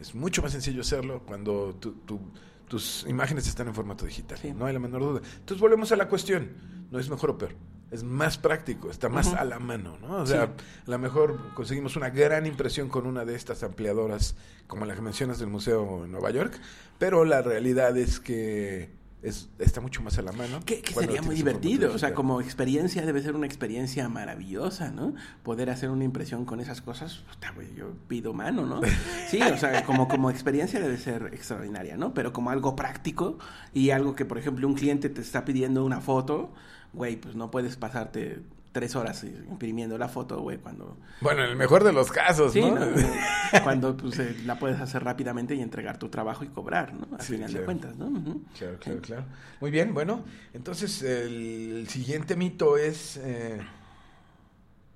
[0.00, 2.20] es mucho más sencillo hacerlo cuando tu- tu-
[2.68, 4.38] tus imágenes están en formato digital.
[4.40, 4.52] Sí.
[4.52, 5.20] No hay la menor duda.
[5.38, 6.50] Entonces volvemos a la cuestión.
[6.90, 7.54] No es mejor o peor.
[7.92, 10.16] Es más práctico, está más a la mano, ¿no?
[10.22, 10.64] O sea, Sí.
[10.88, 14.34] a lo mejor conseguimos una gran impresión con una de estas ampliadoras,
[14.66, 16.58] como la que mencionas del Museo en Nueva York,
[16.98, 18.90] pero la realidad es que
[19.22, 20.60] es, está mucho más a la mano.
[20.64, 25.14] Que, sería muy divertido, o sea, como experiencia debe ser una experiencia maravillosa, ¿no?
[25.42, 28.80] Poder hacer una impresión con esas cosas, puta, güey, yo pido mano, ¿no?
[29.28, 32.14] Sí, o sea, como, como experiencia debe ser extraordinaria, ¿no?
[32.14, 33.38] Pero como algo práctico
[33.72, 36.52] y algo que, por ejemplo, un cliente te está pidiendo una foto,
[36.92, 38.42] güey, pues no puedes pasarte
[38.76, 40.98] tres horas imprimiendo la foto, güey, cuando...
[41.22, 42.74] Bueno, en el mejor de los casos, Sí, ¿no?
[42.74, 42.84] ¿no?
[43.64, 47.08] cuando pues, eh, la puedes hacer rápidamente y entregar tu trabajo y cobrar, ¿no?
[47.16, 48.12] Al Sí, final de cuentas, ¿no?
[48.58, 49.24] Claro, claro, claro.
[49.62, 53.62] Muy bien, bueno, entonces el, siguiente mito es eh,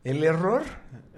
[0.05, 0.63] el error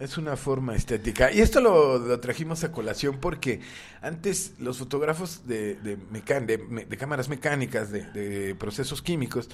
[0.00, 1.30] es una forma estética.
[1.32, 3.60] Y esto lo, lo trajimos a colación porque
[4.00, 9.48] antes los fotógrafos de, de, mecan- de, de cámaras mecánicas, de, de procesos químicos,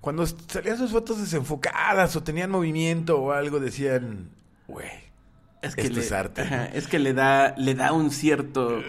[0.00, 4.28] cuando salían sus fotos desenfocadas o tenían movimiento o algo, decían,
[4.68, 4.90] güey,
[5.64, 8.82] Es que, Esto le, es arte, es que le da, le da un cierto...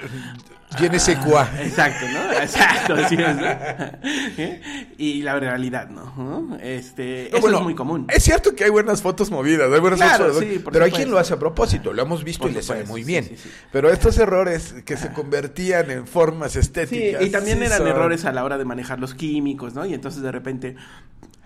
[0.78, 1.36] je ne sais quoi.
[1.38, 2.32] Ah, Exacto, ¿no?
[2.42, 3.26] Exacto, sí, ¿no?
[4.98, 6.14] Y la realidad, ¿no?
[6.18, 6.58] ¿no?
[6.62, 8.08] Este, No, eso bueno, es muy común.
[8.10, 11.12] Es cierto que hay buenas fotos movidas, hay buenas Claro, fotos, sí, pero hay quien
[11.12, 13.24] lo hace a propósito, lo hemos visto Por y le sale supuesto, muy bien.
[13.26, 13.50] sí, sí.
[13.72, 17.22] Pero estos errores que se convertían en formas Sí, estéticas.
[17.24, 19.86] y también eran son- errores a la hora de manejar los químicos, ¿no?
[19.86, 20.76] Y entonces de repente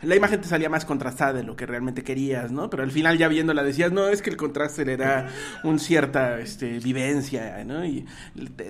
[0.01, 2.69] la imagen te salía más contrastada de lo que realmente querías, ¿no?
[2.69, 5.27] Pero al final ya viéndola decías, no, es que el contraste le da
[5.63, 7.83] un cierta este, vivencia, ¿no?
[7.85, 8.05] Y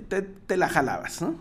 [0.07, 1.35] te, la jalabas, ¿no?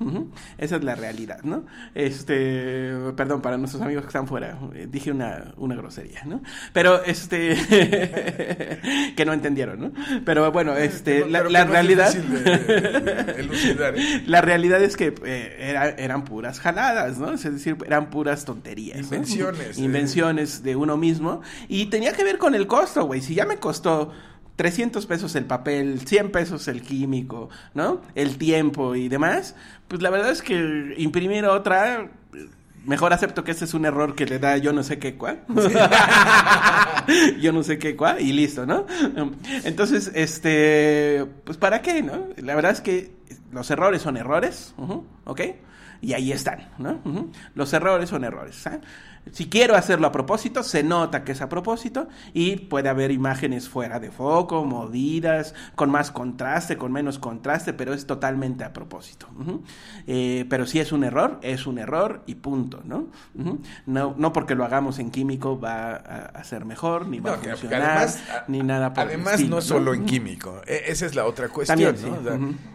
[0.58, 1.64] Esa es la realidad, ¿no?
[1.94, 6.42] Este, perdón, para nuestros amigos que están fuera, eh, dije una, una grosería, ¿no?
[6.72, 7.56] Pero, este,
[9.16, 9.92] que no entendieron, ¿no?
[10.24, 12.14] Pero bueno, este, la, realidad...
[14.26, 17.32] la realidad es que eh, eran puras jaladas, ¿no?
[17.32, 18.98] Es decir, eran puras tonterías.
[18.98, 21.40] Invenciones invenciones de uno mismo.
[21.68, 23.20] Y tenía que ver con el costo, güey.
[23.20, 24.12] Si ya me costó
[24.56, 28.00] 300 pesos el papel, 100 pesos el químico, ¿no?
[28.14, 29.54] El tiempo y demás,
[29.86, 32.10] pues la verdad es que imprimir otra,
[32.84, 35.44] mejor acepto que ese es un error que le da yo no sé qué cuál.
[37.40, 38.86] yo no sé qué cuál y listo, ¿no?
[39.64, 42.28] Entonces, este, pues para qué, ¿no?
[42.38, 43.12] La verdad es que
[43.52, 44.74] los errores son errores,
[45.24, 45.40] ¿ok?
[46.00, 47.00] Y ahí están, ¿no?
[47.54, 48.66] Los errores son errores.
[48.66, 48.80] ¿eh?
[49.32, 53.68] Si quiero hacerlo a propósito, se nota que es a propósito y puede haber imágenes
[53.68, 59.28] fuera de foco, movidas, con más contraste, con menos contraste, pero es totalmente a propósito.
[60.06, 63.08] Eh, pero si es un error, es un error y punto, ¿no?
[63.86, 68.08] no, no porque lo hagamos en químico va a, ser mejor, ni va a funcionar,
[68.48, 71.96] ni nada por Además, no solo en químico, e, esa es la otra cuestión,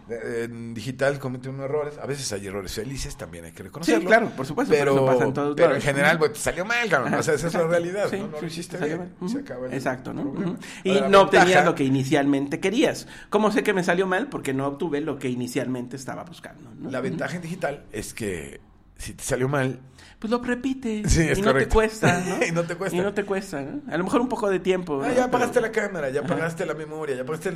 [0.09, 4.01] en digital cometen unos errores, a veces hay errores felices, también hay que reconocerlo.
[4.01, 7.13] Sí, claro, por supuesto, pero, pero en general, salió mal, cabrón.
[7.13, 8.27] O sea, esa es la realidad, ¿no?
[8.27, 9.13] No lo hiciste bien.
[9.27, 10.57] Se acaba el Exacto, ¿no?
[10.83, 13.07] Y no obtenías lo que inicialmente querías.
[13.29, 14.27] ¿Cómo sé que me salió mal?
[14.27, 16.91] Porque no obtuve lo que inicialmente estaba buscando, ¿no?
[16.91, 18.59] La ventaja en digital es que
[19.03, 19.79] si te salió mal,
[20.19, 21.03] pues lo repite.
[21.09, 22.45] Sí, es y no te cuesta, ¿no?
[22.47, 22.97] y no te cuesta.
[22.97, 23.81] Y no te cuesta, ¿no?
[23.91, 25.01] A lo mejor un poco de tiempo.
[25.03, 27.51] Ah, ya pagaste la cámara, ya pagaste la memoria, ya pagaste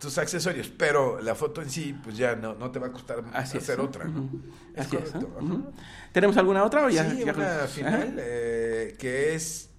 [0.00, 3.22] tus, accesorios, pero la foto en sí, pues ya no, no te va a costar
[3.32, 4.10] hacer otra.
[4.74, 5.12] Es Así Es,
[6.12, 7.08] ¿Tenemos alguna otra o ya?
[7.08, 9.70] Sí, una final eh, que es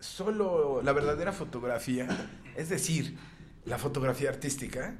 [0.00, 2.08] solo la verdadera fotografía,
[2.56, 3.18] es decir,
[3.66, 4.94] la fotografía artística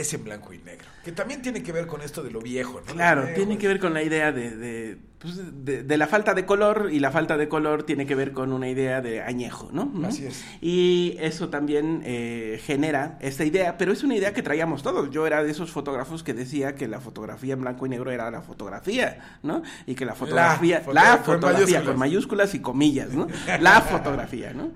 [0.00, 0.86] es en blanco y negro.
[1.04, 2.92] Que también tiene que ver con esto de lo viejo, ¿no?
[2.92, 7.00] Claro, tiene que ver con la idea de, pues, de, la falta de color y
[7.00, 9.90] la falta de color tiene que ver con una idea de añejo, ¿no?
[10.06, 10.44] Así es.
[10.60, 15.10] Y eso también eh, genera esta idea, pero es una idea que traíamos todos.
[15.10, 18.30] Yo era de esos fotógrafos que decía que la fotografía en blanco y negro era
[18.30, 19.62] la fotografía, ¿no?
[19.86, 22.54] Y que la fotografía, la, fotografía, con mayúsculas.
[22.54, 23.26] y comillas, ¿no?
[23.60, 24.72] La fotografía, ¿no?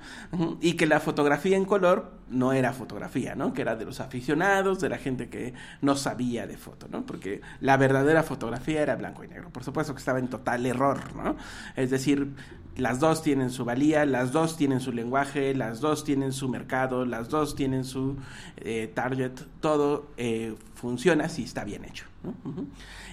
[0.63, 3.53] Y que la fotografía en color no era fotografía, ¿no?
[3.53, 7.05] Que era de los aficionados, de la gente que no sabía de foto, ¿no?
[7.05, 9.51] Porque la verdadera fotografía era blanco y negro.
[9.51, 11.37] Por supuesto que estaba en total error, ¿no?
[11.77, 12.35] Es decir,
[12.77, 17.05] las dos tienen su valía, las dos tienen su lenguaje, las dos tienen su mercado,
[17.05, 18.17] las dos tienen su
[18.57, 22.07] eh, target, todo eh, funciona si está bien hecho.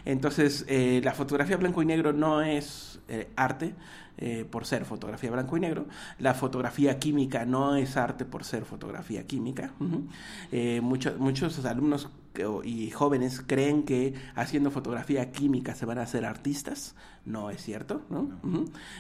[0.05, 2.99] Entonces, eh, la fotografía blanco y negro no es
[3.35, 3.73] arte,
[4.49, 5.85] por ser fotografía blanco y negro.
[6.17, 9.73] La fotografía química no es arte por ser fotografía química.
[10.81, 12.09] Muchos, muchos alumnos
[12.63, 16.95] y jóvenes creen que haciendo fotografía química se van a hacer artistas.
[17.25, 18.29] No es cierto, ¿no?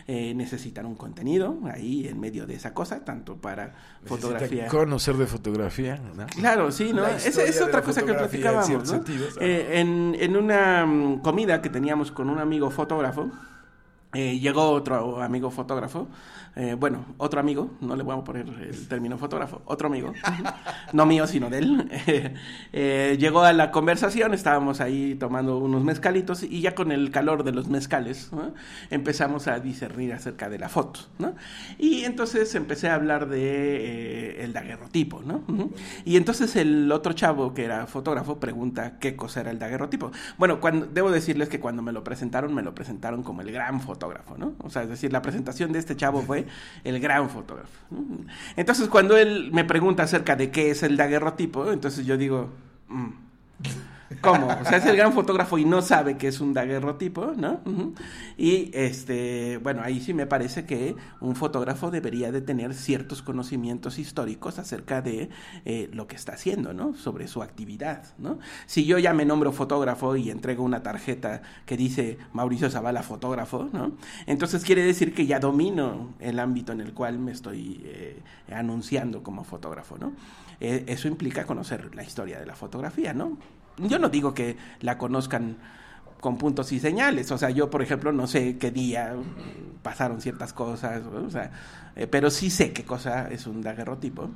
[0.05, 3.73] Eh, necesitan un contenido ahí en medio de esa cosa, tanto para
[4.03, 4.67] fotografía.
[4.67, 6.01] Conocer de fotografía,
[6.35, 7.05] Claro, sí, ¿no?
[7.05, 9.03] Esa es otra cosa que platicábamos, ¿no?
[9.39, 13.31] en, en una mm, comida que teníamos con un amigo fotógrafo,
[14.17, 16.07] eh, llegó otro amigo fotógrafo
[16.59, 20.11] eh, bueno, otro amigo, no le voy a poner el término fotógrafo, otro amigo,
[20.91, 21.91] no mío, sino de él,
[22.73, 27.43] eh, llegó a la conversación, estábamos ahí tomando unos mezcalitos y ya con el calor
[27.43, 28.31] de los mezcales
[28.89, 31.35] empezamos a discernir acerca de la foto, ¿no?
[31.77, 35.43] Y entonces empecé a hablar de el daguerrotipo, ¿no?
[36.05, 40.11] Y entonces el otro chavo que era fotógrafo pregunta qué cosa era el daguerrotipo.
[40.39, 43.79] Bueno, cuando, debo decirles que cuando me lo presentaron, me lo presentaron como el gran
[43.79, 44.06] fotógrafo,
[44.37, 44.53] ¿no?
[44.63, 46.45] O sea, es decir, la presentación de este chavo fue
[46.83, 47.71] el gran fotógrafo.
[48.55, 52.49] Entonces, cuando él me pregunta acerca de qué es el daguerrotipo, entonces yo digo,
[52.89, 53.09] mm,
[54.21, 54.47] ¿Cómo?
[54.47, 57.61] O sea, es el gran fotógrafo y no sabe que es un daguerrotipo, ¿no?
[58.37, 63.99] Y, este, bueno, ahí sí me parece que un fotógrafo debería de tener ciertos conocimientos
[63.99, 65.29] históricos acerca de
[65.65, 66.95] eh, lo que está haciendo, ¿no?
[66.95, 68.39] Sobre su actividad, ¿no?
[68.65, 73.69] Si yo ya me nombro fotógrafo y entrego una tarjeta que dice Mauricio Zavala fotógrafo,
[73.73, 73.91] ¿no?
[74.25, 79.21] Entonces quiere decir que ya domino el ámbito en el cual me estoy eh, anunciando
[79.21, 80.13] como fotógrafo, ¿no?
[80.59, 83.37] Eh, eso implica conocer la historia de la fotografía, ¿no?
[83.77, 85.57] Yo no digo que la conozcan
[86.19, 87.31] con puntos y señales.
[87.31, 89.15] O sea, yo, por ejemplo, no sé qué día
[89.83, 91.51] pasaron ciertas cosas, o sea,
[91.95, 94.29] eh, pero sí sé qué cosa es un daguerrotipo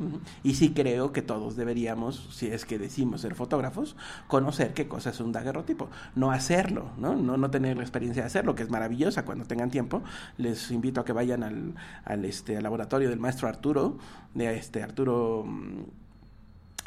[0.44, 3.96] y sí creo que todos deberíamos, si es que decimos ser fotógrafos,
[4.28, 7.16] conocer qué cosa es un daguerrotipo, no hacerlo, ¿no?
[7.16, 10.02] No, no tener la experiencia de hacerlo, que es maravillosa cuando tengan tiempo.
[10.38, 11.76] Les invito a que vayan al,
[12.06, 13.98] al, este, al laboratorio del maestro Arturo,
[14.34, 16.01] de este Arturo mm,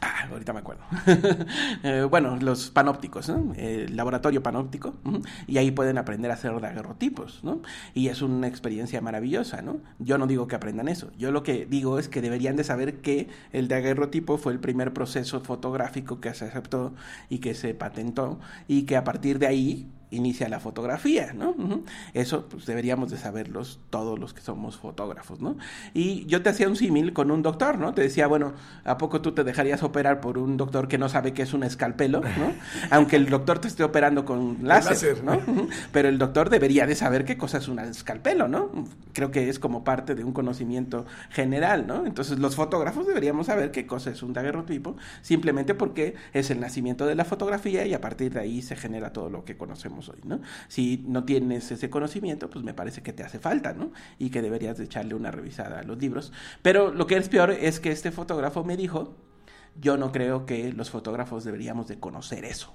[0.00, 0.82] Ah, ahorita me acuerdo.
[1.82, 3.52] Eh, bueno, los panópticos, ¿no?
[3.56, 4.94] El laboratorio panóptico.
[5.46, 7.60] Y ahí pueden aprender a hacer daguerrotipos, ¿no?
[7.92, 9.80] Y es una experiencia maravillosa, ¿no?
[9.98, 11.10] Yo no digo que aprendan eso.
[11.18, 14.94] Yo lo que digo es que deberían de saber que el daguerrotipo fue el primer
[14.94, 16.94] proceso fotográfico que se aceptó
[17.28, 21.54] y que se patentó y que a partir de ahí inicia la fotografía, ¿no?
[22.12, 25.56] Eso pues deberíamos de saberlos todos los que somos fotógrafos, ¿no?
[25.92, 27.94] Y yo te hacía un símil con un doctor, ¿no?
[27.94, 31.32] Te decía, bueno, ¿a poco tú te dejarías operar por un doctor que no sabe
[31.32, 32.52] qué es un escalpelo, ¿no?
[32.90, 35.40] Aunque el doctor te esté operando con láser, ¿no?
[35.92, 38.70] Pero el doctor debería de saber qué cosa es un escalpelo, ¿no?
[39.12, 42.06] Creo que es como parte de un conocimiento general, ¿no?
[42.06, 47.06] Entonces los fotógrafos deberíamos saber qué cosa es un daguerrotipo, simplemente porque es el nacimiento
[47.06, 50.20] de la fotografía y a partir de ahí se genera todo lo que conocemos hoy,
[50.24, 50.40] ¿no?
[50.68, 53.92] Si no tienes ese conocimiento, pues me parece que te hace falta, ¿no?
[54.18, 56.32] Y que deberías de echarle una revisada a los libros.
[56.62, 59.14] Pero lo que es peor es que este fotógrafo me dijo,
[59.80, 62.72] yo no creo que los fotógrafos deberíamos de conocer eso.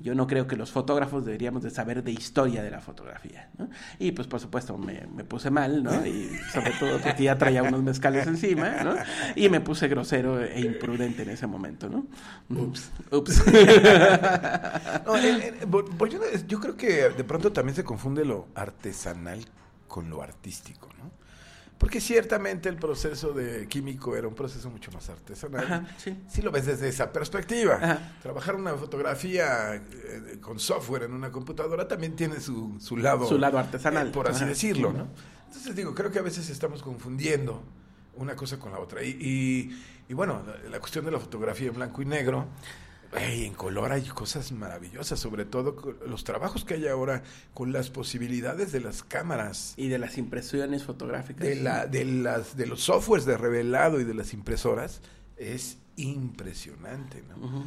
[0.00, 3.68] Yo no creo que los fotógrafos deberíamos de saber de historia de la fotografía, ¿no?
[3.98, 6.06] Y pues por supuesto me, puse mal, ¿no?
[6.06, 8.94] Y sobre todo porque ya traía unos mezcales encima, ¿no?
[9.34, 12.06] Y me puse grosero e imprudente en ese momento, ¿no?
[12.48, 12.92] Ups.
[13.10, 13.42] Ups.
[16.46, 19.44] yo creo que de pronto también se confunde lo artesanal
[19.88, 21.10] con lo artístico, ¿no?
[21.78, 25.88] Porque ciertamente el proceso de químico era un proceso mucho más artesanal.
[25.96, 26.24] sí.
[26.28, 28.00] Si lo ves desde esa perspectiva.
[28.20, 33.26] Trabajar una fotografía eh, con software en una computadora también tiene su, su lado...
[33.26, 34.08] Su lado artesanal.
[34.08, 35.08] Eh, por así decirlo, ¿no?
[35.46, 37.62] Entonces digo, creo que a veces estamos confundiendo
[38.16, 39.02] una cosa con la otra.
[39.02, 42.46] Y, y, y bueno, la, cuestión de la fotografía en blanco y negro
[43.16, 47.22] en color hay cosas maravillosas, sobre todo los trabajos que hay ahora
[47.54, 49.74] con las posibilidades de las cámaras.
[49.76, 51.46] Y de las impresiones fotográficas.
[51.46, 55.00] De, la, de, las, de los softwares de revelado y de las impresoras,
[55.36, 57.22] es impresionante.
[57.28, 57.64] ¿no?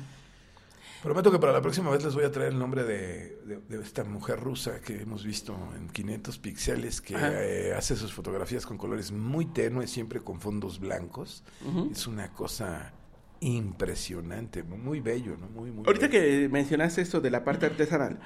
[1.02, 3.40] Prometo que para la próxima vez les voy a traer el nombre de,
[3.82, 8.78] esta mujer rusa que hemos visto en 500 píxeles, que eh, hace sus fotografías con
[8.78, 11.44] colores muy tenues, siempre con fondos blancos.
[11.92, 12.94] Es una cosa
[13.42, 15.48] impresionante, muy bello, ¿no?
[15.48, 18.20] Muy, muy Ahorita que mencionaste esto de la parte artesanal,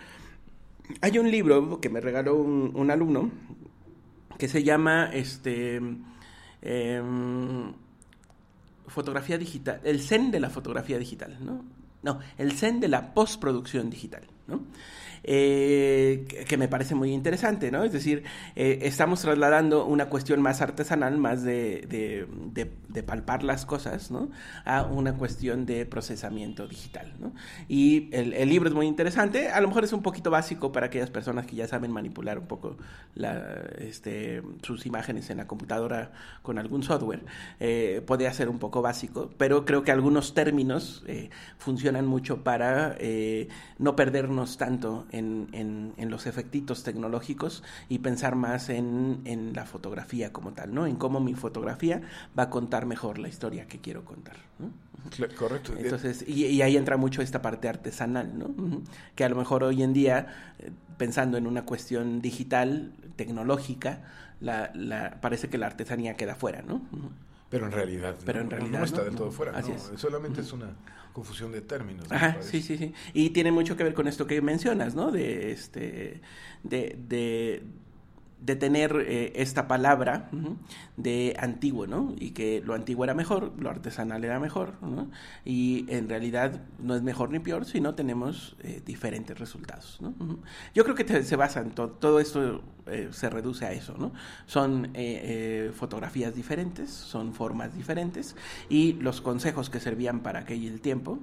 [1.01, 3.32] hay un libro que me regaló un, alumno
[4.38, 5.80] que se llama este
[6.61, 7.74] em,
[8.88, 11.63] fotografía digital, el zen de la fotografía digital, ¿no?
[12.03, 14.61] No, el zen de la postproducción digital, ¿no?
[15.28, 17.84] Eh, que me parece muy interesante, ¿no?
[17.84, 18.23] Es decir,
[18.55, 21.88] eh, estamos trasladando una cuestión más artesanal, más de,
[22.53, 24.30] de, palpar las cosas, ¿no?
[24.65, 27.34] A una cuestión de procesamiento digital, ¿no?
[27.67, 31.09] Y el, libro es muy interesante, a lo mejor es un poquito básico para aquellas
[31.09, 32.78] personas que ya saben manipular un poco
[33.80, 36.11] este, sus imágenes en la computadora
[36.43, 37.26] con algún software,
[37.59, 41.03] eh, podría ser un poco básico, pero creo que algunos términos
[41.57, 42.95] funcionan mucho para
[43.80, 50.32] no perdernos tanto en, en, los efectitos tecnológicos y pensar más en, en, la fotografía
[50.32, 50.86] como tal, ¿no?
[50.86, 52.01] En cómo mi fotografía
[52.38, 54.36] va a contar mejor la historia que quiero contar.
[55.38, 55.74] Correcto.
[55.78, 58.82] Entonces, y, ahí entra mucho esta parte artesanal, ¿no?
[59.16, 64.03] Que a lo mejor hoy en día, eh, pensando en una cuestión digital, tecnológica,
[64.41, 66.82] la, la, parece que la artesanía queda fuera, ¿no?
[67.49, 69.51] Pero en realidad, Pero en realidad no, está del todo fuera.
[69.57, 69.91] Así es.
[69.95, 70.75] Solamente es una
[71.13, 72.11] confusión de términos.
[72.11, 72.93] Ajá, sí, sí, sí.
[73.13, 75.11] Y tiene mucho que ver con esto que mencionas, ¿no?
[75.11, 76.21] De este,
[76.63, 77.63] de, de
[78.39, 80.29] de tener eh, esta palabra
[80.97, 82.13] de antiguo, ¿no?
[82.19, 85.09] Y que lo antiguo era mejor, lo artesanal era mejor, ¿no?
[85.43, 90.13] Y en realidad no es mejor ni peor, sino tenemos eh, diferentes resultados, ¿no?
[90.73, 94.11] Yo creo que se basa en todo, esto eh, se reduce a eso, ¿no?
[94.45, 94.93] Son
[95.73, 98.36] fotografías diferentes, son formas diferentes
[98.69, 101.19] y los consejos que servían para aquel tiempo,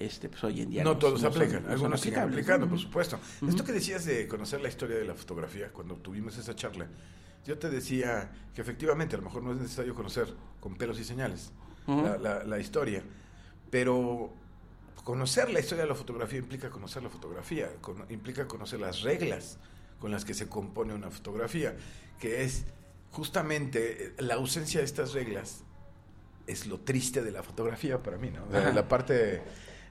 [0.00, 3.20] este, pues hoy en día no, todos aplican, algunos siguen aplicando, por supuesto.
[3.46, 6.88] Esto que decías de conocer la historia de la fotografía, cuando tuvimos esa charla,
[7.46, 11.04] yo te decía que efectivamente a lo mejor no es necesario conocer con pelos y
[11.04, 11.52] señales
[11.86, 13.02] la, la, historia,
[13.70, 14.32] pero
[15.04, 17.70] conocer la historia de la fotografía implica conocer la fotografía,
[18.08, 19.58] implica conocer las reglas
[19.98, 21.76] con las que se compone una fotografía,
[22.18, 22.64] que es
[23.10, 25.64] justamente la ausencia de estas reglas
[26.46, 28.46] es lo triste de la fotografía para mí, ¿no?
[28.50, 29.42] la parte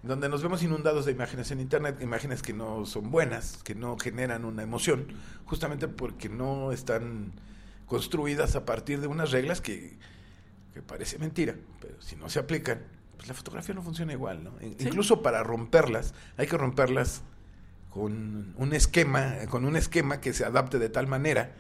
[0.04, 3.98] donde nos vemos inundados de imágenes en Internet, imágenes que no son buenas, que no
[3.98, 5.08] generan una emoción,
[5.46, 7.34] justamente porque no están
[7.86, 9.98] construidas a partir de unas reglas que,
[10.74, 12.80] que parece mentira, pero si no se aplican,
[13.18, 14.54] pues la fotografía no funciona igual, ¿no?
[14.62, 17.24] Incluso para romperlas, hay que romperlas
[17.90, 21.56] con un esquema, con un esquema que se adapte de tal manera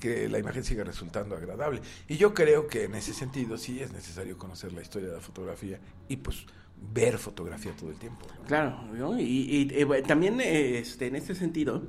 [0.00, 1.80] que la imagen siga resultando agradable.
[2.08, 5.20] Y yo creo que en ese sentido sí es necesario conocer la historia de la
[5.20, 5.78] fotografía
[6.08, 6.46] y pues
[6.76, 8.26] ver fotografía todo el tiempo.
[8.46, 8.78] Claro,
[9.18, 9.66] y,
[10.06, 11.82] también este, en este sentido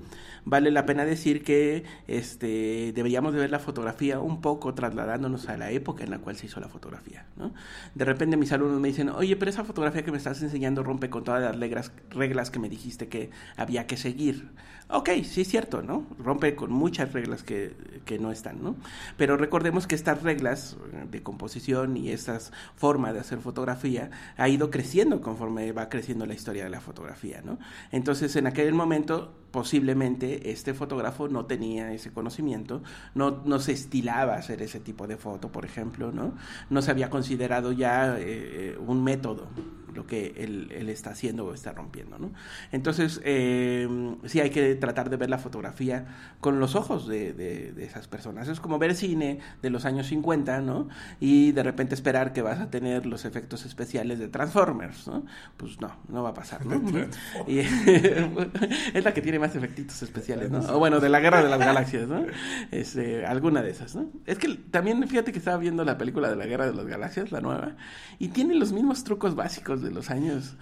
[0.45, 5.57] vale la pena decir que este, deberíamos de ver la fotografía un poco trasladándonos a
[5.57, 7.25] la época en la cual se hizo la fotografía.
[7.36, 7.53] ¿no?
[7.93, 11.09] De repente mis alumnos me dicen, oye, pero esa fotografía que me estás enseñando rompe
[11.09, 14.49] con todas las reglas que me dijiste que había que seguir.
[14.88, 16.05] Ok, sí es cierto, ¿no?
[16.19, 17.75] Rompe con muchas reglas que,
[18.05, 18.75] que no están, ¿no?
[19.17, 20.77] Pero recordemos que estas reglas
[21.09, 26.36] de composición y estas formas de hacer fotografía ha ido creciendo conforme va creciendo la
[26.36, 27.57] historia de la fotografía, ¿no?
[27.91, 32.83] Entonces, en aquel momento, posiblemente este fotógrafo no tenía ese conocimiento,
[33.15, 36.36] no, no se estilaba hacer ese tipo de foto, por ejemplo, ¿no?
[36.69, 39.47] No se había considerado ya eh, un método
[39.95, 42.31] lo que él, él, está haciendo o está rompiendo, ¿no?
[42.71, 43.87] Entonces, eh,
[44.25, 46.05] sí hay que tratar de ver la fotografía
[46.39, 48.47] con los ojos de, de, esas personas.
[48.47, 50.87] Es como ver cine de los años 50, ¿no?
[51.19, 55.25] Y de repente esperar que vas a tener los efectos especiales de Transformers, ¿no?
[55.57, 56.75] Pues no, no va a pasar, ¿no?
[57.47, 57.59] y,
[58.93, 60.59] es la que tiene más efectitos especiales, ¿no?
[60.73, 62.25] O bueno, de la Guerra de las Galaxias, ¿no?
[62.71, 64.09] Este, alguna de esas, ¿no?
[64.25, 67.31] Es que también, fíjate que estaba viendo la película de la Guerra de las Galaxias,
[67.31, 67.75] la nueva,
[68.19, 70.55] y tiene los mismos trucos básicos de los años.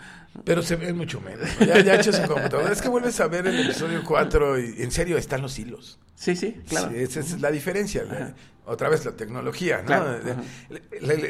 [0.44, 1.48] Pero se ve mucho menos.
[1.60, 2.72] Ya, ya hecho su computadora.
[2.72, 6.00] Es que vuelves a ver el episodio 4 y en serio están los hilos.
[6.16, 6.92] Sí, sí, claro.
[6.96, 8.04] esa es la diferencia.
[8.66, 10.06] Otra vez la tecnología, ¿no?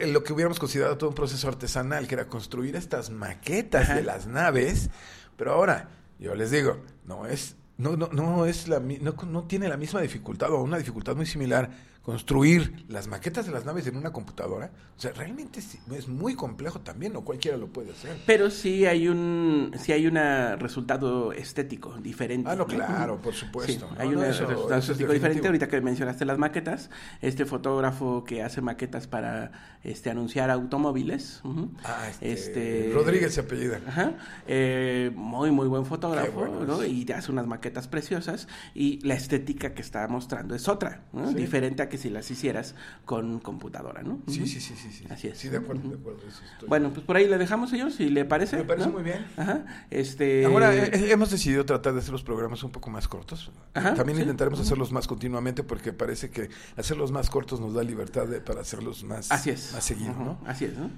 [0.08, 4.28] lo que hubiéramos considerado todo un proceso artesanal, que era construir estas maquetas de las
[4.28, 4.90] naves,
[5.36, 5.90] pero ahora,
[6.20, 10.02] yo les digo, no es, no, no, no es la, no, no tiene la misma
[10.02, 11.72] dificultad o una dificultad muy similar
[12.04, 16.82] construir las maquetas de las naves en una computadora, o sea, realmente es, muy complejo
[16.82, 18.18] también, no cualquiera lo puede hacer.
[18.26, 20.16] Pero sí hay un sí hay un
[20.60, 22.50] resultado estético diferente.
[22.50, 23.90] Ah, no, claro, por supuesto.
[23.98, 25.48] hay un resultado estético diferente.
[25.48, 26.90] Ahorita que mencionaste las maquetas,
[27.22, 31.42] este fotógrafo que hace maquetas para este anunciar automóviles.
[31.86, 33.80] ah, este, este, Rodríguez se apellida.
[33.88, 34.14] Ajá,
[34.46, 36.84] eh, muy, muy buen fotógrafo, ¿no?
[36.84, 41.32] Y hace unas maquetas preciosas y la estética que está mostrando es otra, ¿no?
[41.32, 42.74] diferente a que si las hicieras
[43.06, 44.18] con computadora, ¿no?
[44.26, 45.38] Sí, sí, sí, sí, Así es.
[45.38, 46.22] Sí, de acuerdo, de acuerdo.
[46.68, 48.58] Bueno, pues por ahí le dejamos, señor, si le parece.
[48.58, 49.28] Me parece muy bien.
[49.38, 49.64] Ajá.
[49.92, 50.44] Este...
[50.46, 53.52] Ahora, eh, eh, hemos decidido tratar de hacer los programas un poco más cortos.
[53.76, 58.26] Ajá, También intentaremos hacerlos más continuamente porque parece que hacerlos más cortos nos da libertad
[58.44, 59.72] para hacerlos más, Así es.
[59.74, 60.40] más seguido, ¿no?
[60.48, 60.90] Así es, ¿no?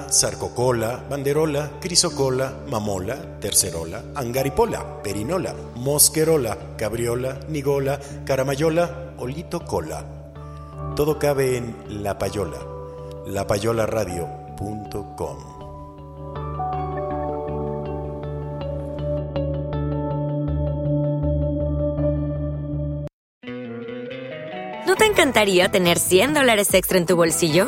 [0.09, 10.05] Sarcocola, banderola, crisocola, mamola, tercerola, angaripola, perinola, mosquerola, cabriola, nigola, caramayola, olito cola.
[10.95, 12.59] Todo cabe en la payola,
[13.27, 15.57] lapayolaradio.com.
[24.85, 27.67] ¿No te encantaría tener 100 dólares extra en tu bolsillo?